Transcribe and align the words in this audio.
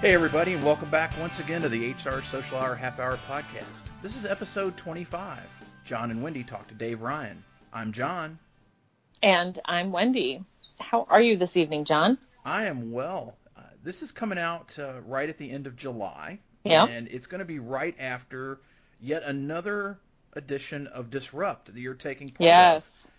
Hey, 0.00 0.14
everybody, 0.14 0.54
and 0.54 0.64
welcome 0.64 0.88
back 0.88 1.12
once 1.20 1.40
again 1.40 1.60
to 1.60 1.68
the 1.68 1.92
HR 1.92 2.22
Social 2.22 2.56
Hour 2.56 2.74
Half 2.74 2.98
Hour 2.98 3.18
Podcast. 3.28 3.82
This 4.02 4.16
is 4.16 4.24
episode 4.24 4.76
25. 4.78 5.40
Jon 5.84 6.10
and 6.10 6.22
Wendy 6.22 6.42
talk 6.42 6.66
to 6.68 6.74
Dave 6.74 7.02
Ryan. 7.02 7.44
I'm 7.72 7.92
Jon. 7.92 8.38
And 9.22 9.58
I'm 9.66 9.92
Wendy. 9.92 10.42
How 10.78 11.06
are 11.10 11.20
you 11.20 11.36
this 11.36 11.56
evening, 11.58 11.84
Jon? 11.84 12.16
I 12.46 12.66
am 12.66 12.92
well. 12.92 13.36
Uh, 13.54 13.60
this 13.82 14.00
is 14.00 14.10
coming 14.10 14.38
out 14.38 14.78
uh, 14.78 15.00
right 15.06 15.28
at 15.28 15.36
the 15.36 15.50
end 15.50 15.66
of 15.66 15.76
July. 15.76 16.38
Yeah. 16.64 16.86
And 16.86 17.06
it's 17.08 17.26
going 17.26 17.40
to 17.40 17.44
be 17.44 17.58
right 17.58 17.94
after 17.98 18.60
yet 19.02 19.22
another 19.22 19.98
edition 20.32 20.86
of 20.86 21.10
Disrupt 21.10 21.66
that 21.74 21.78
you're 21.78 21.92
taking 21.94 22.28
part 22.28 22.40
yes. 22.40 23.04
of. 23.04 23.10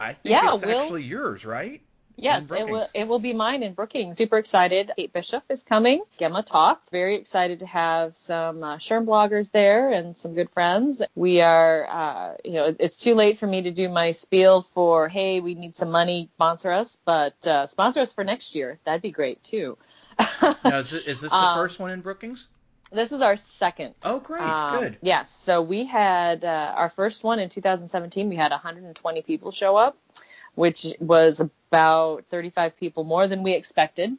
I 0.00 0.12
think 0.14 0.18
Yeah, 0.32 0.54
it's 0.54 0.64
we'll- 0.64 0.80
actually 0.80 1.04
yours, 1.04 1.46
right? 1.46 1.80
Yes, 2.16 2.50
it 2.50 2.68
will. 2.68 2.86
It 2.94 3.08
will 3.08 3.18
be 3.18 3.32
mine 3.32 3.62
in 3.62 3.74
Brookings. 3.74 4.16
Super 4.16 4.38
excited. 4.38 4.92
Kate 4.96 5.12
Bishop 5.12 5.42
is 5.48 5.62
coming. 5.62 6.02
Gemma 6.18 6.42
Talk. 6.42 6.88
Very 6.90 7.16
excited 7.16 7.58
to 7.58 7.66
have 7.66 8.16
some 8.16 8.62
uh, 8.62 8.76
SHRM 8.76 9.04
bloggers 9.04 9.50
there 9.50 9.90
and 9.90 10.16
some 10.16 10.34
good 10.34 10.48
friends. 10.50 11.02
We 11.14 11.40
are, 11.40 11.86
uh, 11.90 12.36
you 12.44 12.52
know, 12.52 12.74
it's 12.78 12.96
too 12.96 13.14
late 13.14 13.38
for 13.38 13.46
me 13.46 13.62
to 13.62 13.70
do 13.70 13.88
my 13.88 14.12
spiel 14.12 14.62
for, 14.62 15.08
hey, 15.08 15.40
we 15.40 15.54
need 15.54 15.74
some 15.74 15.90
money, 15.90 16.30
sponsor 16.34 16.70
us, 16.70 16.98
but 17.04 17.46
uh, 17.46 17.66
sponsor 17.66 18.00
us 18.00 18.12
for 18.12 18.22
next 18.24 18.54
year. 18.54 18.78
That'd 18.84 19.02
be 19.02 19.10
great 19.10 19.42
too. 19.42 19.76
Now, 20.64 20.78
is, 20.78 20.92
it, 20.92 21.06
is 21.06 21.20
this 21.20 21.32
the 21.32 21.36
Um, 21.36 21.56
first 21.58 21.78
one 21.80 21.90
in 21.90 22.00
Brookings? 22.00 22.48
This 22.92 23.10
is 23.10 23.20
our 23.22 23.36
second. 23.36 23.94
Oh, 24.04 24.20
great. 24.20 24.40
Um, 24.42 24.78
Good. 24.80 24.98
Yes. 25.02 25.28
So 25.30 25.60
we 25.62 25.84
had 25.84 26.44
uh, 26.44 26.72
our 26.76 26.88
first 26.90 27.24
one 27.24 27.40
in 27.40 27.48
2017. 27.48 28.28
We 28.28 28.36
had 28.36 28.52
120 28.52 29.22
people 29.22 29.50
show 29.50 29.76
up, 29.76 29.96
which 30.54 30.86
was 31.00 31.40
about 31.40 32.26
35 32.26 32.76
people 32.76 33.04
more 33.04 33.28
than 33.28 33.42
we 33.42 33.52
expected. 33.52 34.16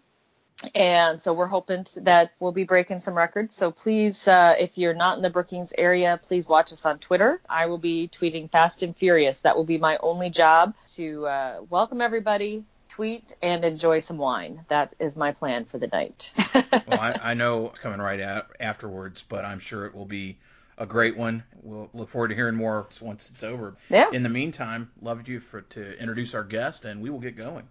And 0.73 1.21
so 1.21 1.33
we're 1.33 1.47
hoping 1.47 1.85
that 1.97 2.31
we'll 2.39 2.53
be 2.53 2.63
breaking 2.63 3.01
some 3.01 3.13
records. 3.13 3.55
So 3.55 3.71
please, 3.71 4.27
uh, 4.27 4.55
if 4.57 4.77
you're 4.77 4.93
not 4.93 5.17
in 5.17 5.23
the 5.23 5.29
Brookings 5.29 5.73
area, 5.77 6.19
please 6.23 6.47
watch 6.47 6.71
us 6.71 6.85
on 6.85 6.99
Twitter. 6.99 7.41
I 7.49 7.65
will 7.65 7.77
be 7.77 8.07
tweeting 8.07 8.49
fast 8.49 8.81
and 8.81 8.95
furious. 8.95 9.41
That 9.41 9.57
will 9.57 9.65
be 9.65 9.77
my 9.77 9.97
only 9.97 10.29
job 10.29 10.73
to 10.95 11.27
uh, 11.27 11.57
welcome 11.69 11.99
everybody, 11.99 12.63
tweet, 12.87 13.35
and 13.41 13.65
enjoy 13.65 13.99
some 13.99 14.17
wine. 14.17 14.63
That 14.69 14.93
is 14.97 15.17
my 15.17 15.33
plan 15.33 15.65
for 15.65 15.77
the 15.77 15.87
night. 15.87 16.33
well, 16.53 17.01
I, 17.01 17.19
I 17.21 17.33
know 17.33 17.67
it's 17.67 17.79
coming 17.79 17.99
right 17.99 18.47
afterwards, 18.59 19.25
but 19.27 19.43
I'm 19.43 19.59
sure 19.59 19.85
it 19.85 19.93
will 19.93 20.05
be 20.05 20.37
a 20.77 20.85
great 20.85 21.15
one. 21.15 21.43
We'll 21.61 21.89
look 21.93 22.09
forward 22.09 22.29
to 22.29 22.35
hearing 22.35 22.55
more 22.55 22.87
once 23.01 23.29
it's 23.29 23.43
over. 23.43 23.75
Yeah. 23.89 24.11
In 24.11 24.23
the 24.23 24.29
meantime, 24.29 24.91
loved 25.01 25.27
you 25.27 25.39
for 25.39 25.61
to 25.61 25.97
introduce 25.99 26.33
our 26.33 26.43
guest, 26.43 26.85
and 26.85 27.01
we 27.01 27.09
will 27.09 27.19
get 27.19 27.37
going. 27.37 27.67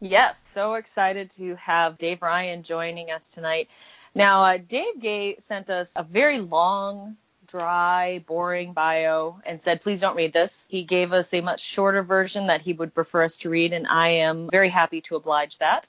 Yes, 0.00 0.44
so 0.52 0.74
excited 0.74 1.30
to 1.32 1.54
have 1.56 1.96
Dave 1.96 2.22
Ryan 2.22 2.64
joining 2.64 3.10
us 3.12 3.28
tonight. 3.28 3.70
Now, 4.14 4.42
uh, 4.44 4.58
Dave 4.58 5.00
Gay 5.00 5.36
sent 5.38 5.70
us 5.70 5.92
a 5.94 6.02
very 6.02 6.40
long, 6.40 7.16
dry, 7.46 8.24
boring 8.26 8.72
bio 8.72 9.40
and 9.46 9.62
said, 9.62 9.82
please 9.82 10.00
don't 10.00 10.16
read 10.16 10.32
this. 10.32 10.64
He 10.68 10.82
gave 10.82 11.12
us 11.12 11.32
a 11.32 11.40
much 11.40 11.60
shorter 11.60 12.02
version 12.02 12.48
that 12.48 12.62
he 12.62 12.72
would 12.72 12.94
prefer 12.94 13.22
us 13.24 13.36
to 13.38 13.50
read, 13.50 13.72
and 13.72 13.86
I 13.86 14.08
am 14.08 14.50
very 14.50 14.70
happy 14.70 15.02
to 15.02 15.16
oblige 15.16 15.58
that. 15.58 15.88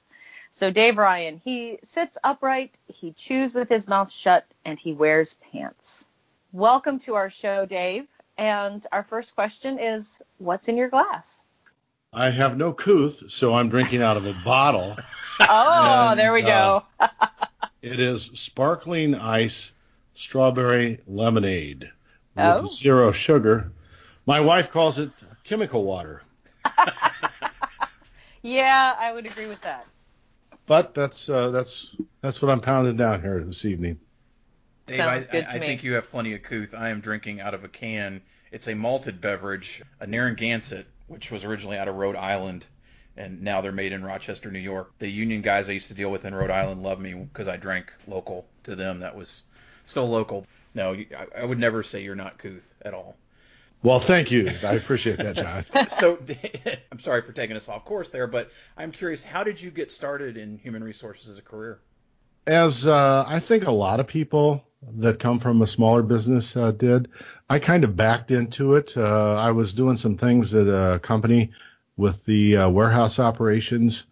So, 0.52 0.70
Dave 0.70 0.98
Ryan, 0.98 1.42
he 1.44 1.80
sits 1.82 2.18
upright, 2.24 2.78
he 2.88 3.14
chews 3.14 3.56
with 3.56 3.70
his 3.70 3.88
mouth 3.88 4.12
shut, 4.12 4.46
and 4.64 4.78
he 4.78 4.94
wears 4.94 5.34
pants. 5.34 6.08
Welcome 6.58 7.00
to 7.00 7.16
our 7.16 7.30
show, 7.32 7.66
Dave. 7.66 8.08
And 8.38 8.86
our 8.92 9.04
first 9.04 9.34
question 9.36 9.80
is, 9.80 10.22
what's 10.38 10.68
in 10.68 10.78
your 10.78 10.90
glass? 10.90 11.46
I 12.14 12.30
have 12.30 12.58
no 12.58 12.74
couth, 12.74 13.24
so 13.32 13.56
I'm 13.56 13.70
drinking 13.70 14.04
out 14.04 14.18
of 14.18 14.26
a 14.26 14.36
bottle. 14.46 14.96
Oh, 15.50 16.10
And, 16.12 16.20
there 16.20 16.32
we 16.32 16.44
go. 16.44 16.84
It 17.82 18.00
is 18.00 18.26
sparkling 18.36 19.16
ice 19.16 19.74
strawberry 20.14 21.00
lemonade 21.08 21.86
with 22.36 22.46
Oh. 22.46 22.68
zero 22.68 23.12
sugar. 23.12 23.72
My 24.28 24.40
wife 24.42 24.70
calls 24.70 25.00
it 25.00 25.10
chemical 25.44 25.84
water, 25.86 26.22
Yeah, 28.44 28.96
I 29.00 29.12
would 29.12 29.26
agree 29.26 29.48
with 29.48 29.60
that. 29.62 29.88
but 30.68 30.94
that's 30.94 31.28
uh, 31.30 31.50
that's 31.50 31.96
that's 32.22 32.40
what 32.40 32.52
I'm 32.52 32.62
pounding 32.62 32.96
down 32.96 33.22
here 33.24 33.44
this 33.44 33.66
evening. 33.66 34.00
Dave, 34.94 35.06
Sounds 35.06 35.28
I, 35.28 35.32
good 35.32 35.46
I, 35.46 35.48
to 35.48 35.56
I 35.56 35.60
me. 35.60 35.68
think 35.68 35.84
you 35.84 35.94
have 35.94 36.10
plenty 36.10 36.34
of 36.34 36.44
couth. 36.44 36.74
I 36.74 36.90
am 36.90 37.00
drinking 37.02 37.42
out 37.42 37.54
of 37.54 37.64
a 37.64 37.68
can. 37.68 38.22
It's 38.52 38.68
a 38.68 38.76
malted 38.76 39.20
beverage, 39.20 39.82
a 40.00 40.06
Narragansett, 40.06 40.86
which 41.08 41.32
was 41.32 41.44
originally 41.44 41.78
out 41.78 41.88
of 41.88 41.96
Rhode 41.96 42.16
Island, 42.16 42.68
and 43.18 43.42
now 43.42 43.62
they're 43.62 43.72
made 43.72 43.92
in 43.92 44.04
Rochester, 44.04 44.52
New 44.52 44.60
York. 44.60 44.92
The 45.00 45.08
union 45.08 45.42
guys 45.42 45.70
I 45.70 45.74
used 45.74 45.88
to 45.88 45.96
deal 45.96 46.12
with 46.12 46.26
in 46.26 46.36
Rhode 46.36 46.52
Island 46.52 46.84
love 46.84 47.00
me 47.00 47.14
because 47.16 47.48
I 47.48 47.58
drank 47.58 47.92
local 48.08 48.46
to 48.64 48.76
them. 48.76 49.00
That 49.00 49.16
was 49.16 49.42
still 49.88 50.08
local. 50.08 50.46
No, 50.76 50.94
I, 50.94 51.28
I 51.42 51.46
would 51.46 51.60
never 51.60 51.82
say 51.82 52.04
you're 52.04 52.16
not 52.16 52.38
couth 52.38 52.72
at 52.84 52.94
all. 52.94 53.16
Well, 53.84 54.00
thank 54.00 54.32
you. 54.32 54.50
I 54.64 54.74
appreciate 54.74 55.18
that, 55.18 55.36
Jon. 55.36 55.90
so 56.00 56.18
I'm 56.92 57.00
sorry 57.00 57.22
for 57.22 57.34
taking 57.34 57.58
us 57.58 57.68
off 57.68 57.84
course 57.84 58.10
there, 58.12 58.28
but 58.28 58.50
I'm 58.78 58.92
curious, 58.92 59.22
how 59.22 59.44
did 59.44 59.62
you 59.62 59.72
get 59.72 59.92
started 59.92 60.38
in 60.38 60.58
human 60.58 60.84
resources 60.84 61.30
as 61.30 61.38
a 61.38 61.42
career? 61.42 61.80
As 62.48 62.88
uh, 62.88 63.26
I 63.28 63.40
think 63.40 63.68
a 63.68 63.72
lot 63.72 64.00
of 64.00 64.08
people 64.08 64.64
that 64.98 65.20
come 65.20 65.40
from 65.40 65.62
a 65.62 65.68
smaller 65.68 66.02
business 66.02 66.56
uh, 66.56 66.72
did, 66.72 67.10
I 67.50 67.60
kind 67.60 67.84
of 67.84 67.96
backed 67.96 68.32
into 68.32 68.76
it. 68.76 68.94
Uh, 68.96 69.36
I 69.36 69.52
was 69.52 69.74
doing 69.74 69.98
some 69.98 70.18
things 70.18 70.54
at 70.54 70.68
a 70.68 71.00
company 71.00 71.52
with 71.98 72.26
the 72.26 72.58
uh, 72.58 72.70
warehouse 72.70 73.20
operations, 73.20 74.06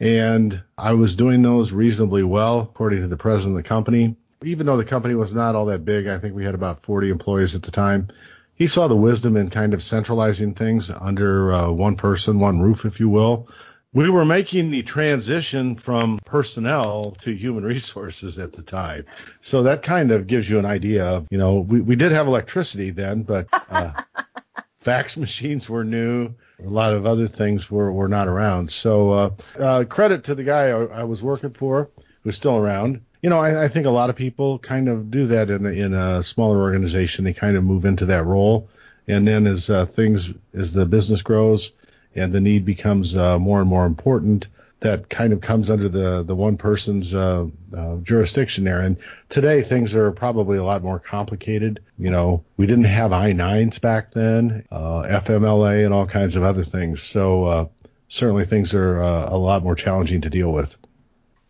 and 0.00 0.62
I 0.76 0.94
was 0.94 1.16
doing 1.16 1.42
those 1.42 1.72
reasonably 1.72 2.22
well, 2.22 2.60
according 2.60 3.02
to 3.02 3.08
the 3.08 3.16
president 3.16 3.56
of 3.56 3.62
the 3.62 3.68
company. 3.68 4.16
Even 4.42 4.66
though 4.66 4.76
the 4.76 4.84
company 4.84 5.14
was 5.14 5.34
not 5.34 5.54
all 5.54 5.66
that 5.66 5.84
big, 5.84 6.06
I 6.06 6.18
think 6.18 6.34
we 6.34 6.44
had 6.44 6.54
about 6.54 6.84
40 6.84 7.10
employees 7.10 7.54
at 7.54 7.62
the 7.62 7.70
time. 7.70 8.08
He 8.54 8.66
saw 8.66 8.88
the 8.88 8.96
wisdom 8.96 9.36
in 9.36 9.50
kind 9.50 9.74
of 9.74 9.82
centralizing 9.82 10.54
things 10.54 10.90
under 10.90 11.52
uh, 11.52 11.70
one 11.70 11.96
person, 11.96 12.38
one 12.38 12.60
roof, 12.60 12.84
if 12.84 13.00
you 13.00 13.08
will 13.08 13.48
we 13.94 14.10
were 14.10 14.24
making 14.24 14.70
the 14.70 14.82
transition 14.82 15.74
from 15.74 16.18
personnel 16.24 17.12
to 17.18 17.34
human 17.34 17.64
resources 17.74 18.38
at 18.38 18.52
the 18.52 18.62
time. 18.62 19.04
So 19.40 19.62
that 19.62 19.82
kind 19.82 20.10
of 20.10 20.26
gives 20.26 20.48
you 20.48 20.58
an 20.58 20.66
idea 20.66 21.04
of, 21.04 21.26
you 21.30 21.38
know, 21.38 21.60
we, 21.60 21.80
we 21.80 21.96
did 21.96 22.12
have 22.12 22.26
electricity 22.26 22.90
then, 22.90 23.22
but 23.22 23.48
uh, 23.70 23.92
fax 24.80 25.16
machines 25.16 25.68
were 25.68 25.84
new. 25.84 26.34
A 26.64 26.68
lot 26.68 26.92
of 26.92 27.06
other 27.06 27.28
things 27.28 27.70
were, 27.70 27.92
were 27.92 28.08
not 28.08 28.28
around. 28.28 28.70
So 28.70 29.10
uh, 29.10 29.30
uh, 29.58 29.84
credit 29.84 30.24
to 30.24 30.34
the 30.34 30.44
guy 30.44 30.68
I, 30.68 31.00
I 31.00 31.04
was 31.04 31.22
working 31.22 31.54
for 31.54 31.88
who's 32.24 32.36
still 32.36 32.56
around. 32.56 33.00
You 33.22 33.30
know, 33.30 33.38
I, 33.38 33.64
I 33.64 33.68
think 33.68 33.86
a 33.86 33.90
lot 33.90 34.10
of 34.10 34.16
people 34.16 34.58
kind 34.58 34.88
of 34.88 35.10
do 35.10 35.26
that 35.28 35.50
in 35.50 35.66
a, 35.66 35.70
in 35.70 35.94
a 35.94 36.22
smaller 36.22 36.60
organization. 36.60 37.24
They 37.24 37.32
kind 37.32 37.56
of 37.56 37.64
move 37.64 37.84
into 37.84 38.06
that 38.06 38.26
role. 38.26 38.68
And 39.08 39.26
then 39.26 39.46
as 39.46 39.70
uh, 39.70 39.86
things, 39.86 40.30
as 40.52 40.72
the 40.72 40.84
business 40.84 41.22
grows, 41.22 41.72
and 42.18 42.32
the 42.32 42.40
need 42.40 42.64
becomes 42.64 43.16
uh, 43.16 43.38
more 43.38 43.60
and 43.60 43.68
more 43.68 43.86
important. 43.86 44.48
That 44.80 45.08
kind 45.08 45.32
of 45.32 45.40
comes 45.40 45.70
under 45.70 45.88
the 45.88 46.22
the 46.22 46.36
one 46.36 46.56
person's 46.56 47.14
uh, 47.14 47.46
uh, 47.76 47.96
jurisdiction 47.96 48.64
there. 48.64 48.80
And 48.80 48.96
today 49.28 49.62
things 49.62 49.94
are 49.94 50.12
probably 50.12 50.56
a 50.56 50.64
lot 50.64 50.82
more 50.82 51.00
complicated. 51.00 51.80
You 51.98 52.10
know, 52.10 52.44
we 52.56 52.66
didn't 52.66 52.84
have 52.84 53.12
I-9s 53.12 53.80
back 53.80 54.12
then, 54.12 54.64
uh, 54.70 55.02
FMLA, 55.02 55.84
and 55.84 55.92
all 55.92 56.06
kinds 56.06 56.36
of 56.36 56.44
other 56.44 56.62
things. 56.62 57.02
So 57.02 57.44
uh, 57.46 57.68
certainly 58.08 58.44
things 58.44 58.72
are 58.72 58.98
uh, 58.98 59.28
a 59.30 59.36
lot 59.36 59.64
more 59.64 59.74
challenging 59.74 60.20
to 60.20 60.30
deal 60.30 60.52
with. 60.52 60.76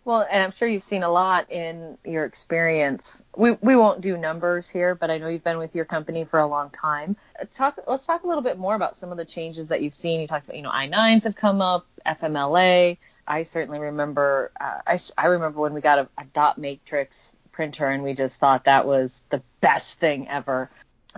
Well, 0.08 0.26
and 0.30 0.42
I'm 0.42 0.52
sure 0.52 0.66
you've 0.66 0.82
seen 0.82 1.02
a 1.02 1.10
lot 1.10 1.50
in 1.50 1.98
your 2.02 2.24
experience. 2.24 3.22
We 3.36 3.58
we 3.60 3.76
won't 3.76 4.00
do 4.00 4.16
numbers 4.16 4.70
here, 4.70 4.94
but 4.94 5.10
I 5.10 5.18
know 5.18 5.28
you've 5.28 5.44
been 5.44 5.58
with 5.58 5.74
your 5.74 5.84
company 5.84 6.24
for 6.24 6.40
a 6.40 6.46
long 6.46 6.70
time. 6.70 7.14
Talk. 7.50 7.78
Let's 7.86 8.06
talk 8.06 8.24
a 8.24 8.26
little 8.26 8.42
bit 8.42 8.56
more 8.56 8.74
about 8.74 8.96
some 8.96 9.12
of 9.12 9.18
the 9.18 9.26
changes 9.26 9.68
that 9.68 9.82
you've 9.82 9.92
seen. 9.92 10.22
You 10.22 10.26
talked 10.26 10.46
about, 10.46 10.56
you 10.56 10.62
know, 10.62 10.70
I9s 10.70 11.24
have 11.24 11.36
come 11.36 11.60
up, 11.60 11.84
FMLA. 12.06 12.96
I 13.26 13.42
certainly 13.42 13.80
remember. 13.80 14.50
Uh, 14.58 14.78
I 14.86 14.98
I 15.18 15.26
remember 15.26 15.60
when 15.60 15.74
we 15.74 15.82
got 15.82 15.98
a, 15.98 16.08
a 16.16 16.24
dot 16.32 16.56
matrix 16.56 17.36
printer, 17.52 17.88
and 17.88 18.02
we 18.02 18.14
just 18.14 18.40
thought 18.40 18.64
that 18.64 18.86
was 18.86 19.22
the 19.28 19.42
best 19.60 19.98
thing 19.98 20.26
ever. 20.26 20.70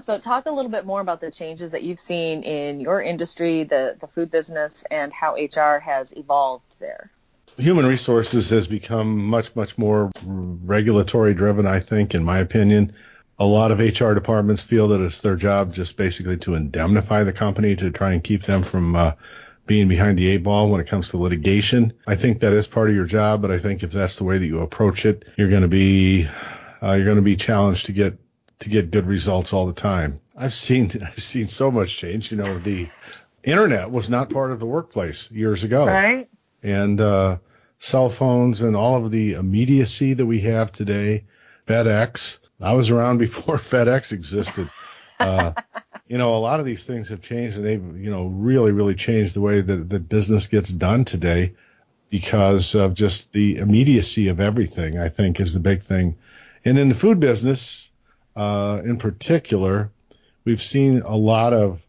So 0.02 0.18
talk 0.18 0.46
a 0.46 0.50
little 0.50 0.72
bit 0.72 0.84
more 0.84 1.00
about 1.00 1.20
the 1.20 1.30
changes 1.30 1.70
that 1.70 1.84
you've 1.84 2.00
seen 2.00 2.42
in 2.42 2.80
your 2.80 3.00
industry, 3.00 3.62
the 3.62 3.94
the 4.00 4.08
food 4.08 4.32
business, 4.32 4.82
and 4.90 5.12
how 5.12 5.36
HR 5.36 5.78
has 5.78 6.10
evolved 6.10 6.80
there. 6.80 7.12
Human 7.60 7.86
resources 7.86 8.50
has 8.50 8.66
become 8.66 9.16
much 9.26 9.54
much 9.54 9.76
more 9.76 10.10
regulatory 10.24 11.34
driven 11.34 11.66
i 11.66 11.80
think 11.80 12.14
in 12.14 12.24
my 12.24 12.38
opinion. 12.38 12.92
A 13.38 13.44
lot 13.44 13.70
of 13.72 13.78
hr 13.78 14.12
departments 14.12 14.62
feel 14.62 14.88
that 14.88 15.00
it's 15.00 15.20
their 15.20 15.36
job 15.36 15.72
just 15.72 15.96
basically 15.96 16.36
to 16.38 16.54
indemnify 16.54 17.24
the 17.24 17.32
company 17.32 17.74
to 17.76 17.90
try 17.90 18.12
and 18.12 18.22
keep 18.22 18.42
them 18.42 18.62
from 18.62 18.94
uh, 18.94 19.12
being 19.66 19.88
behind 19.88 20.18
the 20.18 20.28
eight 20.28 20.42
ball 20.42 20.68
when 20.68 20.80
it 20.80 20.86
comes 20.86 21.08
to 21.08 21.16
litigation. 21.16 21.92
I 22.06 22.16
think 22.16 22.40
that 22.40 22.52
is 22.52 22.66
part 22.66 22.90
of 22.90 22.94
your 22.94 23.06
job 23.06 23.40
but 23.40 23.50
i 23.50 23.58
think 23.58 23.82
if 23.82 23.92
that's 23.92 24.16
the 24.16 24.24
way 24.24 24.36
that 24.36 24.46
you 24.46 24.60
approach 24.60 25.06
it 25.06 25.24
you're 25.36 25.48
going 25.48 25.62
to 25.62 25.68
be 25.68 26.28
uh, 26.82 26.92
you're 26.92 27.04
going 27.04 27.16
to 27.16 27.22
be 27.22 27.36
challenged 27.36 27.86
to 27.86 27.92
get 27.92 28.18
to 28.58 28.68
get 28.68 28.90
good 28.90 29.06
results 29.06 29.52
all 29.54 29.66
the 29.66 29.72
time. 29.72 30.20
I've 30.36 30.52
seen 30.54 30.90
i've 31.06 31.22
seen 31.22 31.46
so 31.46 31.70
much 31.70 31.96
change 31.96 32.30
you 32.30 32.36
know 32.36 32.58
the 32.58 32.88
internet 33.42 33.90
was 33.90 34.10
not 34.10 34.28
part 34.28 34.50
of 34.52 34.60
the 34.60 34.66
workplace 34.66 35.30
years 35.30 35.64
ago. 35.64 35.86
Right. 35.86 36.28
and 36.62 37.00
uh, 37.00 37.38
cell 37.80 38.10
phones 38.10 38.60
and 38.60 38.76
all 38.76 39.04
of 39.04 39.10
the 39.10 39.32
immediacy 39.32 40.12
that 40.14 40.26
we 40.26 40.42
have 40.42 40.70
today. 40.70 41.24
FedEx. 41.66 42.38
I 42.60 42.74
was 42.74 42.90
around 42.90 43.18
before 43.26 43.56
FedEx 43.56 44.12
existed. 44.12 44.70
Uh, 45.18 45.52
you 46.06 46.18
know, 46.18 46.36
a 46.36 46.38
lot 46.38 46.60
of 46.60 46.66
these 46.66 46.84
things 46.84 47.08
have 47.08 47.22
changed 47.22 47.56
and 47.56 47.66
they've, 47.66 47.96
you 47.96 48.10
know, 48.10 48.26
really, 48.26 48.72
really 48.72 48.94
changed 48.94 49.34
the 49.34 49.40
way 49.40 49.60
that, 49.60 49.88
that 49.90 50.08
business 50.08 50.46
gets 50.46 50.68
done 50.68 51.04
today 51.04 51.54
because 52.10 52.74
of 52.74 52.94
just 52.94 53.32
the 53.32 53.56
immediacy 53.56 54.28
of 54.28 54.40
everything, 54.40 54.98
I 54.98 55.08
think 55.08 55.40
is 55.40 55.54
the 55.54 55.60
big 55.60 55.82
thing. 55.82 56.16
And 56.64 56.78
in 56.78 56.88
the 56.88 56.94
food 56.94 57.18
business, 57.18 57.90
uh, 58.36 58.82
in 58.84 58.98
particular, 58.98 59.90
we've 60.44 60.60
seen 60.60 61.02
a 61.02 61.16
lot 61.16 61.52
of 61.54 61.80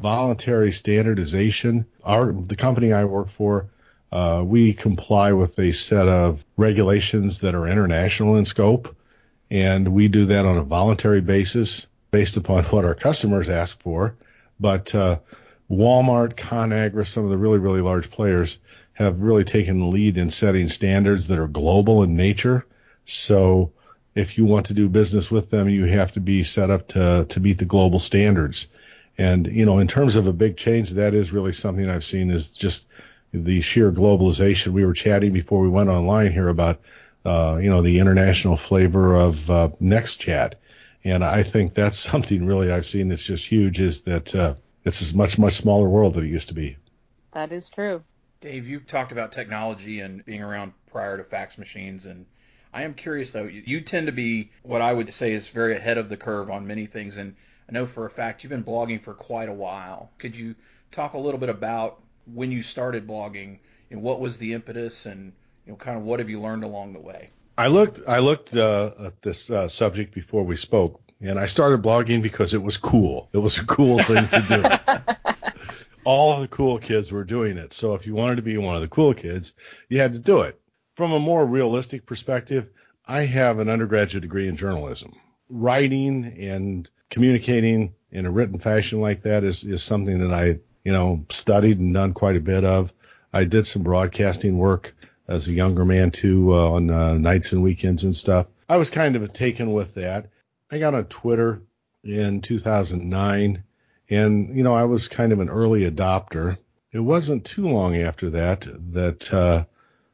voluntary 0.00 0.72
standardization. 0.72 1.86
Our, 2.02 2.32
the 2.32 2.56
company 2.56 2.92
I 2.92 3.04
work 3.04 3.28
for, 3.28 3.66
uh, 4.14 4.44
we 4.46 4.72
comply 4.72 5.32
with 5.32 5.58
a 5.58 5.72
set 5.72 6.06
of 6.06 6.44
regulations 6.56 7.40
that 7.40 7.56
are 7.56 7.66
international 7.66 8.36
in 8.36 8.44
scope, 8.44 8.94
and 9.50 9.88
we 9.88 10.06
do 10.06 10.26
that 10.26 10.46
on 10.46 10.56
a 10.56 10.62
voluntary 10.62 11.20
basis 11.20 11.88
based 12.12 12.36
upon 12.36 12.62
what 12.70 12.84
our 12.84 12.94
customers 12.94 13.48
ask 13.48 13.82
for. 13.82 14.14
But 14.60 14.94
uh, 14.94 15.18
Walmart, 15.68 16.36
ConAgra, 16.36 17.04
some 17.04 17.24
of 17.24 17.30
the 17.30 17.36
really, 17.36 17.58
really 17.58 17.80
large 17.80 18.08
players 18.08 18.58
have 18.92 19.20
really 19.20 19.42
taken 19.42 19.80
the 19.80 19.86
lead 19.86 20.16
in 20.16 20.30
setting 20.30 20.68
standards 20.68 21.26
that 21.26 21.40
are 21.40 21.48
global 21.48 22.04
in 22.04 22.14
nature. 22.14 22.64
So 23.04 23.72
if 24.14 24.38
you 24.38 24.44
want 24.44 24.66
to 24.66 24.74
do 24.74 24.88
business 24.88 25.28
with 25.28 25.50
them, 25.50 25.68
you 25.68 25.86
have 25.86 26.12
to 26.12 26.20
be 26.20 26.44
set 26.44 26.70
up 26.70 26.86
to, 26.90 27.26
to 27.28 27.40
meet 27.40 27.58
the 27.58 27.64
global 27.64 27.98
standards. 27.98 28.68
And, 29.18 29.48
you 29.48 29.66
know, 29.66 29.80
in 29.80 29.88
terms 29.88 30.14
of 30.14 30.28
a 30.28 30.32
big 30.32 30.56
change, 30.56 30.90
that 30.90 31.14
is 31.14 31.32
really 31.32 31.52
something 31.52 31.88
I've 31.88 32.04
seen 32.04 32.30
is 32.30 32.50
just 32.50 32.86
the 33.34 33.60
sheer 33.60 33.90
globalization. 33.90 34.68
We 34.68 34.84
were 34.84 34.94
chatting 34.94 35.32
before 35.32 35.60
we 35.60 35.68
went 35.68 35.88
online 35.88 36.32
here 36.32 36.48
about, 36.48 36.80
uh, 37.24 37.58
you 37.60 37.68
know, 37.68 37.82
the 37.82 37.98
international 37.98 38.56
flavor 38.56 39.14
of 39.14 39.50
uh, 39.50 39.70
NextChat. 39.82 40.54
And 41.02 41.24
I 41.24 41.42
think 41.42 41.74
that's 41.74 41.98
something 42.10 42.46
really 42.46 42.70
I've 42.70 42.86
seen 42.86 43.08
that's 43.08 43.22
just 43.22 43.44
huge 43.44 43.80
is 43.80 44.02
that 44.02 44.34
uh, 44.34 44.54
it's 44.84 45.12
a 45.12 45.16
much, 45.16 45.38
much 45.38 45.54
smaller 45.54 45.88
world 45.88 46.14
than 46.14 46.24
it 46.24 46.28
used 46.28 46.48
to 46.48 46.54
be. 46.54 46.76
That 47.32 47.50
is 47.50 47.68
true. 47.68 48.04
Dave, 48.40 48.68
you've 48.68 48.86
talked 48.86 49.10
about 49.10 49.32
technology 49.32 50.00
and 50.00 50.24
being 50.24 50.42
around 50.42 50.72
prior 50.92 51.16
to 51.16 51.24
fax 51.24 51.58
machines. 51.58 52.06
And 52.06 52.26
I 52.72 52.84
am 52.84 52.94
curious, 52.94 53.32
though, 53.32 53.44
you, 53.44 53.62
you 53.66 53.80
tend 53.80 54.06
to 54.06 54.12
be 54.12 54.50
what 54.62 54.80
I 54.80 54.92
would 54.92 55.12
say 55.12 55.32
is 55.32 55.48
very 55.48 55.74
ahead 55.74 55.98
of 55.98 56.08
the 56.08 56.16
curve 56.16 56.50
on 56.50 56.66
many 56.66 56.86
things. 56.86 57.16
And 57.16 57.34
I 57.68 57.72
know 57.72 57.86
for 57.86 58.06
a 58.06 58.10
fact 58.10 58.44
you've 58.44 58.50
been 58.50 58.62
blogging 58.62 59.00
for 59.00 59.14
quite 59.14 59.48
a 59.48 59.52
while. 59.52 60.10
Could 60.18 60.36
you 60.36 60.54
talk 60.92 61.14
a 61.14 61.18
little 61.18 61.40
bit 61.40 61.48
about 61.48 62.03
when 62.32 62.50
you 62.50 62.62
started 62.62 63.06
blogging 63.06 63.58
and 63.90 64.02
what 64.02 64.20
was 64.20 64.38
the 64.38 64.52
impetus 64.52 65.06
and 65.06 65.32
you 65.66 65.72
know 65.72 65.76
kind 65.76 65.96
of 65.96 66.04
what 66.04 66.20
have 66.20 66.30
you 66.30 66.40
learned 66.40 66.64
along 66.64 66.92
the 66.92 67.00
way? 67.00 67.30
I 67.56 67.68
looked 67.68 68.00
I 68.06 68.18
looked 68.18 68.56
uh, 68.56 68.90
at 69.06 69.22
this 69.22 69.50
uh, 69.50 69.68
subject 69.68 70.14
before 70.14 70.44
we 70.44 70.56
spoke, 70.56 71.00
and 71.20 71.38
I 71.38 71.46
started 71.46 71.82
blogging 71.82 72.22
because 72.22 72.54
it 72.54 72.62
was 72.62 72.76
cool. 72.76 73.28
It 73.32 73.38
was 73.38 73.58
a 73.58 73.64
cool 73.64 73.98
thing 74.00 74.28
to 74.28 74.44
do. 74.48 75.34
All 76.04 76.40
the 76.40 76.48
cool 76.48 76.78
kids 76.78 77.12
were 77.12 77.24
doing 77.24 77.56
it, 77.56 77.72
so 77.72 77.94
if 77.94 78.06
you 78.06 78.14
wanted 78.14 78.36
to 78.36 78.42
be 78.42 78.58
one 78.58 78.74
of 78.74 78.82
the 78.82 78.88
cool 78.88 79.14
kids, 79.14 79.52
you 79.88 80.00
had 80.00 80.12
to 80.12 80.18
do 80.18 80.42
it. 80.42 80.60
From 80.96 81.12
a 81.12 81.18
more 81.18 81.46
realistic 81.46 82.04
perspective, 82.04 82.68
I 83.06 83.22
have 83.22 83.58
an 83.58 83.70
undergraduate 83.70 84.22
degree 84.22 84.48
in 84.48 84.56
journalism. 84.56 85.14
Writing 85.48 86.24
and 86.38 86.88
communicating 87.10 87.94
in 88.10 88.26
a 88.26 88.30
written 88.30 88.58
fashion 88.58 89.00
like 89.00 89.22
that 89.22 89.44
is, 89.44 89.64
is 89.64 89.82
something 89.82 90.18
that 90.18 90.32
I, 90.32 90.60
you 90.84 90.92
know, 90.92 91.24
studied 91.30 91.78
and 91.80 91.94
done 91.94 92.12
quite 92.12 92.36
a 92.36 92.40
bit 92.40 92.64
of. 92.64 92.92
I 93.32 93.44
did 93.44 93.66
some 93.66 93.82
broadcasting 93.82 94.58
work 94.58 94.94
as 95.26 95.48
a 95.48 95.52
younger 95.52 95.84
man 95.84 96.10
too 96.10 96.52
uh, 96.52 96.72
on 96.72 96.90
uh, 96.90 97.14
nights 97.14 97.52
and 97.52 97.62
weekends 97.62 98.04
and 98.04 98.14
stuff. 98.14 98.46
I 98.68 98.76
was 98.76 98.90
kind 98.90 99.16
of 99.16 99.32
taken 99.32 99.72
with 99.72 99.94
that. 99.94 100.28
I 100.70 100.78
got 100.78 100.94
on 100.94 101.06
Twitter 101.06 101.62
in 102.02 102.42
2009 102.42 103.64
and, 104.10 104.56
you 104.56 104.62
know, 104.62 104.74
I 104.74 104.84
was 104.84 105.08
kind 105.08 105.32
of 105.32 105.40
an 105.40 105.48
early 105.48 105.90
adopter. 105.90 106.58
It 106.92 107.00
wasn't 107.00 107.44
too 107.44 107.66
long 107.66 107.96
after 107.96 108.30
that 108.30 108.66
that, 108.92 109.32
uh, 109.32 109.64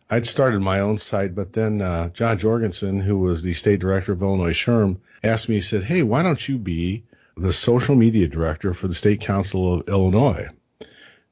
I'd 0.09 0.27
started 0.27 0.61
my 0.61 0.81
own 0.81 0.99
site, 0.99 1.35
but 1.35 1.53
then, 1.53 1.81
uh, 1.81 2.09
John 2.09 2.39
Jorgensen, 2.39 3.01
who 3.01 3.19
was 3.19 3.43
the 3.43 3.55
state 3.55 3.81
director 3.81 4.13
of 4.13 4.23
Illinois 4.23 4.53
SHRM, 4.53 4.99
asked 5.23 5.49
me, 5.49 5.57
he 5.57 5.61
said, 5.61 5.85
Hey, 5.85 6.03
why 6.03 6.23
don't 6.23 6.49
you 6.49 6.59
be 6.59 7.05
the 7.37 7.53
social 7.53 7.95
media 7.95 8.27
director 8.27 8.75
for 8.75 8.89
the 8.89 8.95
state 8.95 9.21
council 9.21 9.75
of 9.75 9.89
Illinois? 9.89 10.49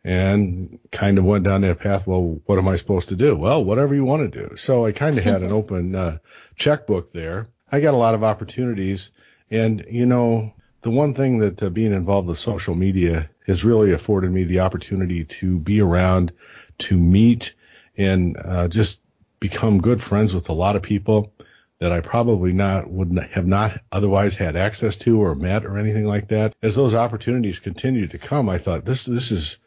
And 0.08 0.78
kind 0.90 1.18
of 1.18 1.24
went 1.26 1.44
down 1.44 1.60
that 1.60 1.80
path. 1.80 2.06
Well, 2.06 2.40
what 2.46 2.56
am 2.56 2.66
I 2.66 2.76
supposed 2.76 3.10
to 3.10 3.14
do? 3.14 3.36
Well, 3.36 3.62
whatever 3.62 3.94
you 3.94 4.06
want 4.06 4.32
to 4.32 4.48
do. 4.48 4.56
So 4.56 4.86
I 4.86 4.92
kind 4.92 5.18
of 5.18 5.22
had 5.22 5.42
an 5.42 5.52
open 5.60 5.94
uh, 5.94 6.16
checkbook 6.56 7.12
there. 7.12 7.48
I 7.70 7.80
got 7.80 7.92
a 7.92 7.98
lot 7.98 8.14
of 8.14 8.24
opportunities, 8.24 9.10
and 9.50 9.84
you 9.90 10.06
know, 10.06 10.54
the 10.80 10.90
one 10.90 11.12
thing 11.12 11.40
that 11.40 11.62
uh, 11.62 11.68
being 11.68 11.92
involved 11.92 12.26
with 12.26 12.38
social 12.38 12.74
media 12.74 13.28
has 13.46 13.66
really 13.66 13.92
afforded 13.92 14.30
me 14.30 14.44
the 14.44 14.60
opportunity 14.60 15.26
to 15.26 15.58
be 15.58 15.82
around, 15.82 16.32
to 16.78 16.96
meet, 16.96 17.54
and 17.98 18.34
uh, 18.42 18.66
just 18.66 19.00
become 19.40 19.78
good 19.78 20.02
friends 20.02 20.32
with 20.32 20.48
a 20.48 20.54
lot 20.54 20.74
of 20.74 20.80
people 20.80 21.34
that 21.80 21.92
I 21.92 22.00
probably 22.00 22.54
not 22.54 22.90
would 22.90 23.28
have 23.32 23.46
not 23.46 23.78
otherwise 23.92 24.36
had 24.36 24.56
access 24.56 24.96
to 24.96 25.22
or 25.22 25.34
met 25.34 25.66
or 25.66 25.76
anything 25.76 26.06
like 26.06 26.28
that. 26.28 26.54
As 26.62 26.76
those 26.76 26.94
opportunities 26.94 27.60
continued 27.60 28.12
to 28.12 28.18
come, 28.18 28.48
I 28.48 28.56
thought 28.56 28.86
this 28.86 29.04
this 29.04 29.30
is 29.30 29.58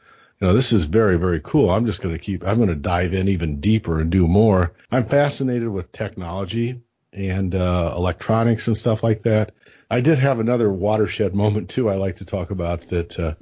you 0.41 0.47
know, 0.47 0.53
this 0.53 0.73
is 0.73 0.85
very, 0.85 1.17
very 1.19 1.39
cool. 1.39 1.69
I'm 1.69 1.85
just 1.85 2.01
going 2.01 2.15
to 2.15 2.19
keep, 2.19 2.43
I'm 2.45 2.57
going 2.57 2.69
to 2.69 2.75
dive 2.75 3.13
in 3.13 3.27
even 3.27 3.59
deeper 3.59 3.99
and 3.99 4.09
do 4.09 4.27
more. 4.27 4.73
I'm 4.91 5.05
fascinated 5.05 5.69
with 5.69 5.91
technology 5.91 6.81
and 7.13 7.53
uh, 7.53 7.93
electronics 7.95 8.65
and 8.65 8.75
stuff 8.75 9.03
like 9.03 9.21
that. 9.21 9.53
I 9.91 10.01
did 10.01 10.17
have 10.17 10.39
another 10.39 10.71
watershed 10.71 11.35
moment 11.35 11.69
too. 11.69 11.89
I 11.89 11.95
like 11.95 12.15
to 12.17 12.25
talk 12.25 12.49
about 12.49 12.81
that. 12.88 13.19
Uh, 13.19 13.35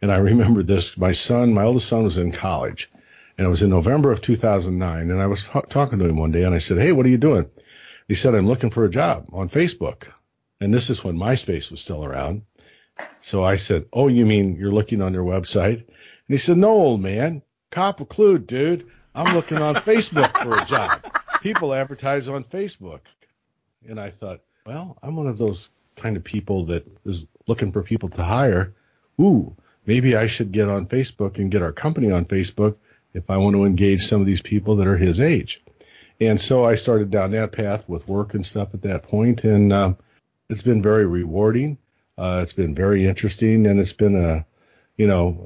and 0.00 0.12
I 0.12 0.18
remember 0.18 0.62
this. 0.62 0.96
My 0.96 1.10
son, 1.10 1.54
my 1.54 1.64
oldest 1.64 1.88
son 1.88 2.04
was 2.04 2.18
in 2.18 2.30
college 2.30 2.88
and 3.36 3.44
it 3.44 3.50
was 3.50 3.62
in 3.62 3.70
November 3.70 4.12
of 4.12 4.20
2009. 4.20 5.10
And 5.10 5.20
I 5.20 5.26
was 5.26 5.42
talking 5.70 5.98
to 5.98 6.04
him 6.04 6.16
one 6.16 6.30
day 6.30 6.44
and 6.44 6.54
I 6.54 6.58
said, 6.58 6.78
Hey, 6.78 6.92
what 6.92 7.04
are 7.04 7.10
you 7.10 7.18
doing? 7.18 7.50
He 8.06 8.14
said, 8.14 8.34
I'm 8.34 8.46
looking 8.46 8.70
for 8.70 8.84
a 8.84 8.90
job 8.90 9.26
on 9.32 9.48
Facebook. 9.48 10.06
And 10.60 10.72
this 10.72 10.88
is 10.88 11.02
when 11.02 11.16
MySpace 11.16 11.72
was 11.72 11.80
still 11.80 12.04
around. 12.04 12.42
So 13.22 13.42
I 13.42 13.56
said, 13.56 13.86
Oh, 13.92 14.06
you 14.06 14.24
mean 14.24 14.54
you're 14.54 14.70
looking 14.70 15.02
on 15.02 15.10
their 15.10 15.24
website? 15.24 15.88
And 16.28 16.34
he 16.34 16.38
said, 16.38 16.56
No, 16.56 16.70
old 16.70 17.00
man, 17.00 17.42
cop 17.70 18.00
a 18.00 18.04
clue, 18.04 18.38
dude. 18.38 18.86
I'm 19.14 19.34
looking 19.34 19.58
on 19.58 19.74
Facebook 19.76 20.36
for 20.42 20.56
a 20.56 20.64
job. 20.64 21.04
People 21.40 21.74
advertise 21.74 22.28
on 22.28 22.44
Facebook. 22.44 23.00
And 23.86 24.00
I 24.00 24.10
thought, 24.10 24.40
well, 24.66 24.96
I'm 25.02 25.16
one 25.16 25.26
of 25.26 25.38
those 25.38 25.70
kind 25.96 26.16
of 26.16 26.24
people 26.24 26.64
that 26.66 26.86
is 27.04 27.26
looking 27.46 27.70
for 27.70 27.82
people 27.82 28.08
to 28.10 28.22
hire. 28.22 28.72
Ooh, 29.20 29.54
maybe 29.86 30.16
I 30.16 30.26
should 30.26 30.52
get 30.52 30.68
on 30.68 30.86
Facebook 30.86 31.38
and 31.38 31.50
get 31.50 31.62
our 31.62 31.72
company 31.72 32.10
on 32.10 32.24
Facebook 32.24 32.76
if 33.12 33.30
I 33.30 33.36
want 33.36 33.54
to 33.54 33.64
engage 33.64 34.02
some 34.02 34.20
of 34.20 34.26
these 34.26 34.42
people 34.42 34.76
that 34.76 34.86
are 34.86 34.96
his 34.96 35.20
age. 35.20 35.62
And 36.20 36.40
so 36.40 36.64
I 36.64 36.76
started 36.76 37.10
down 37.10 37.32
that 37.32 37.52
path 37.52 37.88
with 37.88 38.08
work 38.08 38.34
and 38.34 38.44
stuff 38.44 38.72
at 38.72 38.82
that 38.82 39.02
point, 39.04 39.44
and 39.44 39.72
um, 39.72 39.98
it's 40.48 40.62
been 40.62 40.82
very 40.82 41.06
rewarding. 41.06 41.78
Uh, 42.16 42.40
it's 42.42 42.52
been 42.52 42.74
very 42.74 43.06
interesting, 43.06 43.66
and 43.66 43.80
it's 43.80 43.92
been 43.92 44.16
a, 44.16 44.46
you 44.96 45.06
know, 45.06 45.44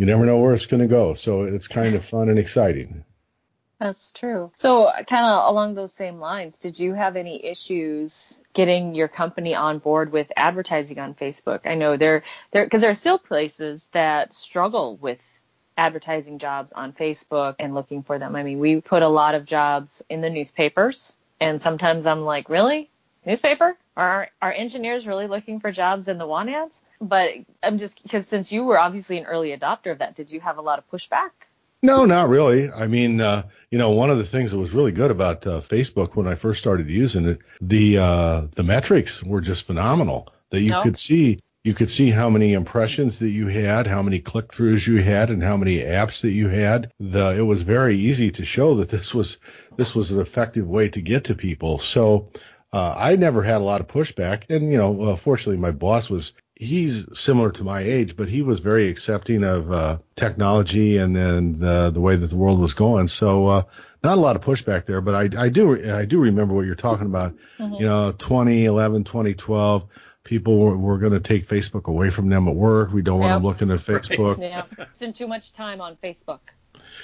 you 0.00 0.06
never 0.06 0.24
know 0.24 0.38
where 0.38 0.54
it's 0.54 0.64
going 0.64 0.80
to 0.80 0.88
go. 0.88 1.12
So 1.12 1.42
it's 1.42 1.68
kind 1.68 1.94
of 1.94 2.02
fun 2.02 2.30
and 2.30 2.38
exciting. 2.38 3.04
That's 3.78 4.10
true. 4.12 4.50
So, 4.56 4.90
kind 5.06 5.26
of 5.26 5.50
along 5.50 5.74
those 5.74 5.92
same 5.92 6.18
lines, 6.18 6.56
did 6.56 6.78
you 6.78 6.94
have 6.94 7.16
any 7.16 7.44
issues 7.44 8.40
getting 8.54 8.94
your 8.94 9.08
company 9.08 9.54
on 9.54 9.78
board 9.78 10.10
with 10.10 10.32
advertising 10.36 10.98
on 10.98 11.14
Facebook? 11.14 11.66
I 11.66 11.74
know 11.74 11.98
there, 11.98 12.22
there, 12.50 12.64
because 12.64 12.80
there 12.80 12.90
are 12.90 12.94
still 12.94 13.18
places 13.18 13.90
that 13.92 14.32
struggle 14.32 14.96
with 14.96 15.40
advertising 15.76 16.38
jobs 16.38 16.72
on 16.72 16.94
Facebook 16.94 17.56
and 17.58 17.74
looking 17.74 18.02
for 18.02 18.18
them. 18.18 18.36
I 18.36 18.42
mean, 18.42 18.58
we 18.58 18.80
put 18.80 19.02
a 19.02 19.08
lot 19.08 19.34
of 19.34 19.44
jobs 19.44 20.02
in 20.08 20.22
the 20.22 20.30
newspapers, 20.30 21.12
and 21.40 21.60
sometimes 21.60 22.06
I'm 22.06 22.22
like, 22.22 22.48
really, 22.48 22.88
newspaper? 23.26 23.76
Are 23.98 24.30
our 24.40 24.52
engineers 24.52 25.06
really 25.06 25.26
looking 25.26 25.60
for 25.60 25.70
jobs 25.70 26.08
in 26.08 26.16
the 26.16 26.26
want 26.26 26.48
ads? 26.48 26.80
But 27.00 27.30
I'm 27.62 27.78
just 27.78 28.02
because 28.02 28.26
since 28.26 28.52
you 28.52 28.64
were 28.64 28.78
obviously 28.78 29.18
an 29.18 29.26
early 29.26 29.56
adopter 29.56 29.92
of 29.92 29.98
that, 29.98 30.14
did 30.14 30.30
you 30.30 30.40
have 30.40 30.58
a 30.58 30.62
lot 30.62 30.78
of 30.78 30.88
pushback? 30.90 31.30
No, 31.82 32.04
not 32.04 32.28
really. 32.28 32.70
I 32.70 32.86
mean, 32.86 33.20
uh, 33.20 33.44
you 33.70 33.78
know, 33.78 33.90
one 33.90 34.10
of 34.10 34.18
the 34.18 34.24
things 34.24 34.50
that 34.50 34.58
was 34.58 34.72
really 34.72 34.92
good 34.92 35.10
about 35.10 35.46
uh, 35.46 35.62
Facebook 35.62 36.14
when 36.14 36.28
I 36.28 36.34
first 36.34 36.60
started 36.60 36.90
using 36.90 37.26
it, 37.26 37.38
the 37.60 37.98
uh, 37.98 38.46
the 38.54 38.62
metrics 38.62 39.22
were 39.22 39.40
just 39.40 39.64
phenomenal. 39.64 40.32
That 40.50 40.60
you 40.60 40.70
no. 40.70 40.82
could 40.82 40.98
see 40.98 41.40
you 41.62 41.74
could 41.74 41.90
see 41.90 42.10
how 42.10 42.28
many 42.28 42.54
impressions 42.54 43.18
that 43.20 43.30
you 43.30 43.46
had, 43.46 43.86
how 43.86 44.02
many 44.02 44.18
click 44.18 44.48
throughs 44.48 44.86
you 44.86 44.96
had, 45.02 45.30
and 45.30 45.42
how 45.42 45.56
many 45.56 45.78
apps 45.78 46.22
that 46.22 46.32
you 46.32 46.48
had. 46.48 46.92
The 47.00 47.38
it 47.38 47.42
was 47.42 47.62
very 47.62 47.96
easy 47.96 48.30
to 48.32 48.44
show 48.44 48.74
that 48.76 48.90
this 48.90 49.14
was 49.14 49.38
this 49.76 49.94
was 49.94 50.10
an 50.10 50.20
effective 50.20 50.68
way 50.68 50.90
to 50.90 51.00
get 51.00 51.24
to 51.24 51.34
people. 51.34 51.78
So 51.78 52.30
uh, 52.72 52.94
I 52.96 53.16
never 53.16 53.42
had 53.42 53.62
a 53.62 53.64
lot 53.64 53.80
of 53.80 53.88
pushback, 53.88 54.44
and 54.50 54.70
you 54.70 54.78
know, 54.78 55.02
uh, 55.02 55.16
fortunately, 55.16 55.60
my 55.60 55.70
boss 55.70 56.10
was 56.10 56.34
he's 56.60 57.06
similar 57.18 57.50
to 57.50 57.64
my 57.64 57.80
age, 57.80 58.16
but 58.16 58.28
he 58.28 58.42
was 58.42 58.60
very 58.60 58.88
accepting 58.88 59.42
of 59.44 59.72
uh, 59.72 59.98
technology 60.14 60.98
and 60.98 61.16
then 61.16 61.58
the, 61.58 61.90
the 61.90 62.00
way 62.00 62.16
that 62.16 62.26
the 62.26 62.36
world 62.36 62.60
was 62.60 62.74
going. 62.74 63.08
So 63.08 63.46
uh, 63.46 63.62
not 64.04 64.18
a 64.18 64.20
lot 64.20 64.36
of 64.36 64.42
pushback 64.42 64.84
there, 64.84 65.00
but 65.00 65.14
I, 65.14 65.44
I 65.44 65.48
do 65.48 65.82
I 65.92 66.04
do 66.04 66.20
remember 66.20 66.54
what 66.54 66.66
you're 66.66 66.74
talking 66.74 67.06
about. 67.06 67.34
Mm-hmm. 67.58 67.74
You 67.74 67.86
know, 67.86 68.12
2011, 68.12 69.04
2012, 69.04 69.84
people 70.22 70.58
were, 70.58 70.76
were 70.76 70.98
going 70.98 71.14
to 71.14 71.20
take 71.20 71.48
Facebook 71.48 71.86
away 71.86 72.10
from 72.10 72.28
them 72.28 72.46
at 72.46 72.54
work. 72.54 72.92
We 72.92 73.00
don't 73.00 73.22
yep. 73.22 73.40
want 73.42 73.58
them 73.58 73.70
looking 73.70 73.70
at 73.70 73.80
Facebook. 73.80 74.38
Right. 74.38 74.50
Yeah, 74.50 74.84
spend 74.92 75.14
too 75.14 75.26
much 75.26 75.54
time 75.54 75.80
on 75.80 75.96
Facebook. 75.96 76.40